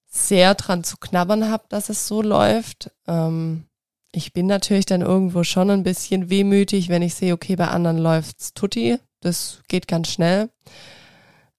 sehr 0.09 0.55
dran 0.55 0.85
zu 0.85 0.97
knabbern 0.99 1.51
habe, 1.51 1.65
dass 1.69 1.89
es 1.89 2.07
so 2.07 2.21
läuft. 2.21 2.91
Ähm, 3.07 3.65
ich 4.13 4.33
bin 4.33 4.47
natürlich 4.47 4.87
dann 4.87 5.01
irgendwo 5.01 5.43
schon 5.43 5.71
ein 5.71 5.85
bisschen 5.85 6.29
wehmütig, 6.29 6.89
wenn 6.91 7.01
ich 7.03 7.15
sehe, 7.15 7.33
okay, 7.33 7.57
bei 7.57 7.69
anderen 7.69 7.99
läuft's 7.99 8.53
tutti. 8.53 8.99
Das 9.21 9.63
geht 9.69 9.89
ganz 9.89 10.09
schnell. 10.09 10.51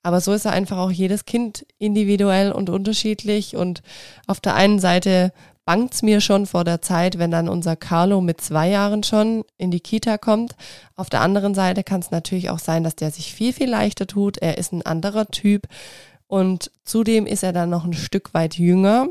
Aber 0.03 0.21
so 0.21 0.33
ist 0.33 0.45
einfach 0.45 0.77
auch 0.77 0.91
jedes 0.91 1.25
Kind 1.25 1.65
individuell 1.79 2.51
und 2.51 2.69
unterschiedlich. 2.69 3.55
Und 3.55 3.81
auf 4.27 4.39
der 4.39 4.53
einen 4.53 4.79
Seite 4.79 5.31
bangt's 5.65 6.01
mir 6.01 6.21
schon 6.21 6.45
vor 6.45 6.63
der 6.63 6.81
Zeit, 6.81 7.17
wenn 7.17 7.31
dann 7.31 7.49
unser 7.49 7.75
Carlo 7.75 8.21
mit 8.21 8.41
zwei 8.41 8.69
Jahren 8.69 9.03
schon 9.03 9.43
in 9.57 9.71
die 9.71 9.79
Kita 9.79 10.17
kommt. 10.17 10.55
Auf 10.95 11.09
der 11.09 11.21
anderen 11.21 11.53
Seite 11.53 11.83
kann 11.83 12.01
es 12.01 12.11
natürlich 12.11 12.49
auch 12.49 12.59
sein, 12.59 12.83
dass 12.83 12.95
der 12.95 13.11
sich 13.11 13.33
viel, 13.33 13.53
viel 13.53 13.69
leichter 13.69 14.07
tut. 14.07 14.37
Er 14.37 14.57
ist 14.57 14.73
ein 14.73 14.85
anderer 14.85 15.27
Typ. 15.27 15.67
Und 16.27 16.71
zudem 16.83 17.25
ist 17.25 17.43
er 17.43 17.53
dann 17.53 17.69
noch 17.69 17.85
ein 17.85 17.93
Stück 17.93 18.33
weit 18.33 18.57
jünger. 18.57 19.07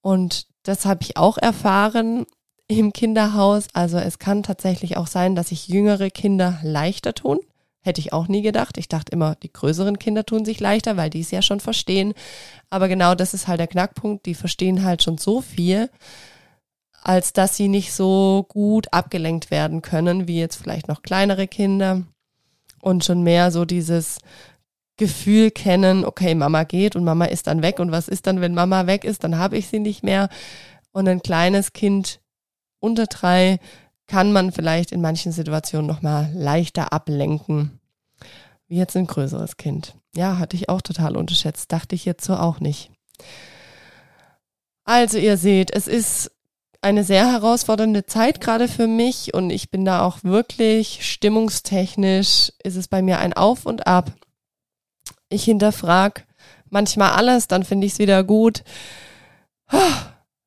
Und 0.00 0.46
das 0.62 0.84
habe 0.84 1.02
ich 1.02 1.16
auch 1.16 1.38
erfahren 1.38 2.26
im 2.68 2.92
Kinderhaus. 2.92 3.66
Also 3.72 3.98
es 3.98 4.18
kann 4.18 4.42
tatsächlich 4.42 4.96
auch 4.96 5.06
sein, 5.06 5.34
dass 5.34 5.48
sich 5.48 5.68
jüngere 5.68 6.10
Kinder 6.10 6.58
leichter 6.62 7.14
tun. 7.14 7.40
Hätte 7.82 8.00
ich 8.00 8.12
auch 8.12 8.28
nie 8.28 8.42
gedacht. 8.42 8.76
Ich 8.76 8.88
dachte 8.88 9.12
immer, 9.12 9.36
die 9.36 9.52
größeren 9.52 9.98
Kinder 9.98 10.26
tun 10.26 10.44
sich 10.44 10.60
leichter, 10.60 10.96
weil 10.98 11.08
die 11.08 11.20
es 11.20 11.30
ja 11.30 11.40
schon 11.40 11.60
verstehen. 11.60 12.12
Aber 12.68 12.88
genau 12.88 13.14
das 13.14 13.32
ist 13.32 13.48
halt 13.48 13.60
der 13.60 13.68
Knackpunkt. 13.68 14.26
Die 14.26 14.34
verstehen 14.34 14.84
halt 14.84 15.02
schon 15.02 15.16
so 15.16 15.40
viel, 15.40 15.88
als 17.02 17.32
dass 17.32 17.56
sie 17.56 17.68
nicht 17.68 17.94
so 17.94 18.44
gut 18.48 18.92
abgelenkt 18.92 19.50
werden 19.50 19.80
können, 19.80 20.28
wie 20.28 20.38
jetzt 20.38 20.56
vielleicht 20.56 20.88
noch 20.88 21.00
kleinere 21.00 21.48
Kinder. 21.48 22.02
Und 22.82 23.04
schon 23.04 23.22
mehr 23.22 23.50
so 23.50 23.64
dieses 23.64 24.18
Gefühl 24.98 25.50
kennen, 25.50 26.04
okay, 26.04 26.34
Mama 26.34 26.64
geht 26.64 26.96
und 26.96 27.04
Mama 27.04 27.24
ist 27.24 27.46
dann 27.46 27.62
weg. 27.62 27.78
Und 27.78 27.92
was 27.92 28.08
ist 28.08 28.26
dann, 28.26 28.42
wenn 28.42 28.52
Mama 28.52 28.86
weg 28.86 29.04
ist? 29.04 29.24
Dann 29.24 29.38
habe 29.38 29.56
ich 29.56 29.68
sie 29.68 29.78
nicht 29.78 30.02
mehr. 30.02 30.28
Und 30.92 31.08
ein 31.08 31.22
kleines 31.22 31.72
Kind 31.72 32.20
unter 32.78 33.06
drei 33.06 33.58
kann 34.10 34.32
man 34.32 34.50
vielleicht 34.50 34.90
in 34.90 35.00
manchen 35.00 35.30
Situationen 35.30 35.86
nochmal 35.86 36.32
leichter 36.34 36.92
ablenken, 36.92 37.78
wie 38.66 38.76
jetzt 38.76 38.96
ein 38.96 39.06
größeres 39.06 39.56
Kind. 39.56 39.94
ja, 40.16 40.38
hatte 40.38 40.56
ich 40.56 40.68
auch 40.68 40.82
total 40.82 41.16
unterschätzt. 41.16 41.70
Dachte 41.70 41.94
ich 41.94 42.04
jetzt 42.06 42.24
so 42.24 42.34
auch 42.34 42.58
nicht. 42.58 42.90
Also 44.84 45.18
ihr 45.18 45.36
seht, 45.36 45.72
es 45.72 45.86
ist 45.86 46.32
eine 46.82 47.04
sehr 47.04 47.30
herausfordernde 47.30 48.04
Zeit 48.06 48.40
gerade 48.40 48.66
für 48.66 48.88
mich 48.88 49.32
und 49.32 49.50
ich 49.50 49.70
bin 49.70 49.84
da 49.84 50.04
auch 50.04 50.24
wirklich 50.24 51.08
stimmungstechnisch 51.08 52.52
ist 52.64 52.76
es 52.76 52.88
bei 52.88 53.02
mir 53.02 53.20
ein 53.20 53.32
Auf 53.32 53.64
und 53.64 53.86
Ab. 53.86 54.10
Ich 55.28 55.44
hinterfrag 55.44 56.26
manchmal 56.68 57.12
alles, 57.12 57.46
dann 57.46 57.62
finde 57.62 57.86
ich 57.86 57.92
es 57.92 57.98
wieder 58.00 58.24
gut. 58.24 58.64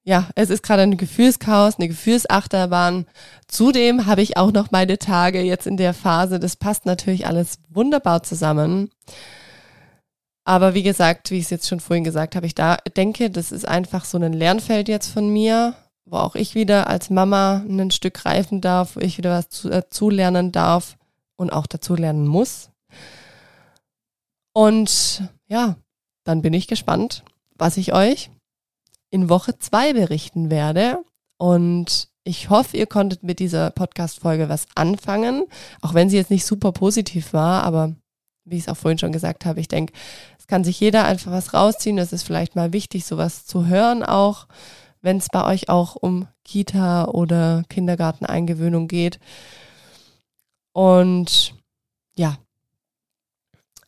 Ja, 0.06 0.30
es 0.36 0.50
ist 0.50 0.64
gerade 0.64 0.82
ein 0.82 0.98
Gefühlschaos, 0.98 1.76
eine 1.78 1.88
Gefühlsachterbahn. 1.88 3.06
Zudem 3.48 4.06
habe 4.06 4.22
ich 4.22 4.36
auch 4.36 4.52
noch 4.52 4.70
meine 4.72 5.00
Tage 5.00 5.42
jetzt 5.42 5.66
in 5.66 5.78
der 5.78 5.94
Phase. 5.94 6.40
Das 6.40 6.58
passt 6.58 6.86
natürlich 6.86 7.26
alles 7.26 7.60
wunderbar 7.70 8.22
zusammen. 8.24 8.90
Aber 10.44 10.74
wie 10.74 10.84
gesagt, 10.84 11.32
wie 11.32 11.38
ich 11.38 11.46
es 11.46 11.50
jetzt 11.52 11.70
schon 11.70 11.80
vorhin 11.80 12.04
gesagt 12.04 12.36
habe, 12.36 12.46
ich 12.46 12.54
da 12.54 12.78
denke, 12.98 13.30
das 13.30 13.54
ist 13.54 13.66
einfach 13.66 14.04
so 14.04 14.18
ein 14.18 14.34
Lernfeld 14.34 14.90
jetzt 14.90 15.08
von 15.08 15.32
mir, 15.32 15.76
wo 16.06 16.18
auch 16.18 16.36
ich 16.36 16.54
wieder 16.54 16.88
als 16.88 17.10
Mama 17.10 17.64
ein 17.66 17.92
Stück 17.92 18.26
reifen 18.26 18.60
darf, 18.60 18.98
wo 18.98 19.00
ich 19.00 19.18
wieder 19.18 19.32
was 19.32 19.48
zu, 19.48 19.70
dazu 19.70 20.10
äh, 20.10 20.52
darf 20.52 20.98
und 21.38 21.54
auch 21.54 21.66
dazu 21.66 21.96
lernen 21.96 22.28
muss. 22.28 22.72
Und 24.52 25.24
ja, 25.48 25.78
dann 26.26 26.42
bin 26.42 26.54
ich 26.54 26.68
gespannt, 26.68 27.24
was 27.56 27.78
ich 27.78 27.94
euch 27.94 28.30
in 29.14 29.30
Woche 29.30 29.60
zwei 29.60 29.94
berichten 29.94 30.50
werde. 30.50 31.04
Und 31.38 32.10
ich 32.24 32.50
hoffe, 32.50 32.78
ihr 32.78 32.88
konntet 32.88 33.22
mit 33.22 33.40
dieser 33.40 33.70
Podcast-Folge 33.70 34.50
was 34.50 34.66
anfangen, 34.76 35.44
auch 35.82 35.94
wenn 35.94 36.10
sie 36.10 36.18
jetzt 36.18 36.32
nicht 36.32 36.46
super 36.46 36.72
positiv 36.72 37.32
war, 37.32 37.64
aber 37.64 37.94
wie 38.44 38.58
ich 38.58 38.64
es 38.64 38.70
auch 38.70 38.78
vorhin 38.78 38.98
schon 38.98 39.12
gesagt 39.12 39.46
habe, 39.46 39.60
ich 39.60 39.68
denke, 39.68 39.94
es 40.40 40.48
kann 40.48 40.64
sich 40.64 40.80
jeder 40.80 41.06
einfach 41.06 41.32
was 41.32 41.54
rausziehen. 41.54 41.98
Es 41.98 42.12
ist 42.12 42.24
vielleicht 42.24 42.56
mal 42.56 42.74
wichtig, 42.74 43.06
sowas 43.06 43.46
zu 43.46 43.68
hören, 43.68 44.04
auch 44.04 44.48
wenn 45.02 45.18
es 45.18 45.28
bei 45.30 45.46
euch 45.46 45.70
auch 45.70 45.96
um 45.96 46.28
Kita 46.44 47.06
oder 47.06 47.64
Kindergarteneingewöhnung 47.70 48.88
geht. 48.88 49.20
Und 50.74 51.54
ja, 52.16 52.38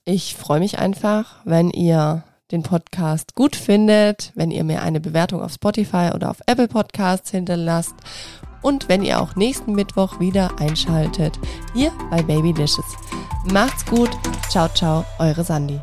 ich 0.04 0.36
freue 0.36 0.60
mich 0.60 0.78
einfach, 0.78 1.42
wenn 1.46 1.72
ihr 1.72 2.24
den 2.52 2.64
Podcast 2.64 3.36
gut 3.36 3.56
findet, 3.56 4.32
wenn 4.36 4.52
ihr 4.52 4.64
mir 4.64 4.82
eine 4.82 5.00
Bewertung 5.00 5.42
auf 5.42 5.54
Spotify 5.54 6.12
oder 6.14 6.30
auf 6.30 6.38
Apple 6.46 6.68
Podcasts 6.68 7.32
hinterlasst 7.32 7.96
und 8.62 8.90
wenn 8.90 9.04
ihr 9.04 9.22
auch 9.22 9.36
nächsten 9.36 9.74
Mittwoch 9.74 10.20
wieder 10.20 10.60
einschaltet 10.60 11.40
hier 11.74 11.92
bei 12.10 12.22
Babylicious. 12.22 12.98
Macht's 13.52 13.86
gut. 13.86 14.10
Ciao, 14.50 14.68
ciao, 14.70 15.06
eure 15.20 15.44
Sandy. 15.44 15.80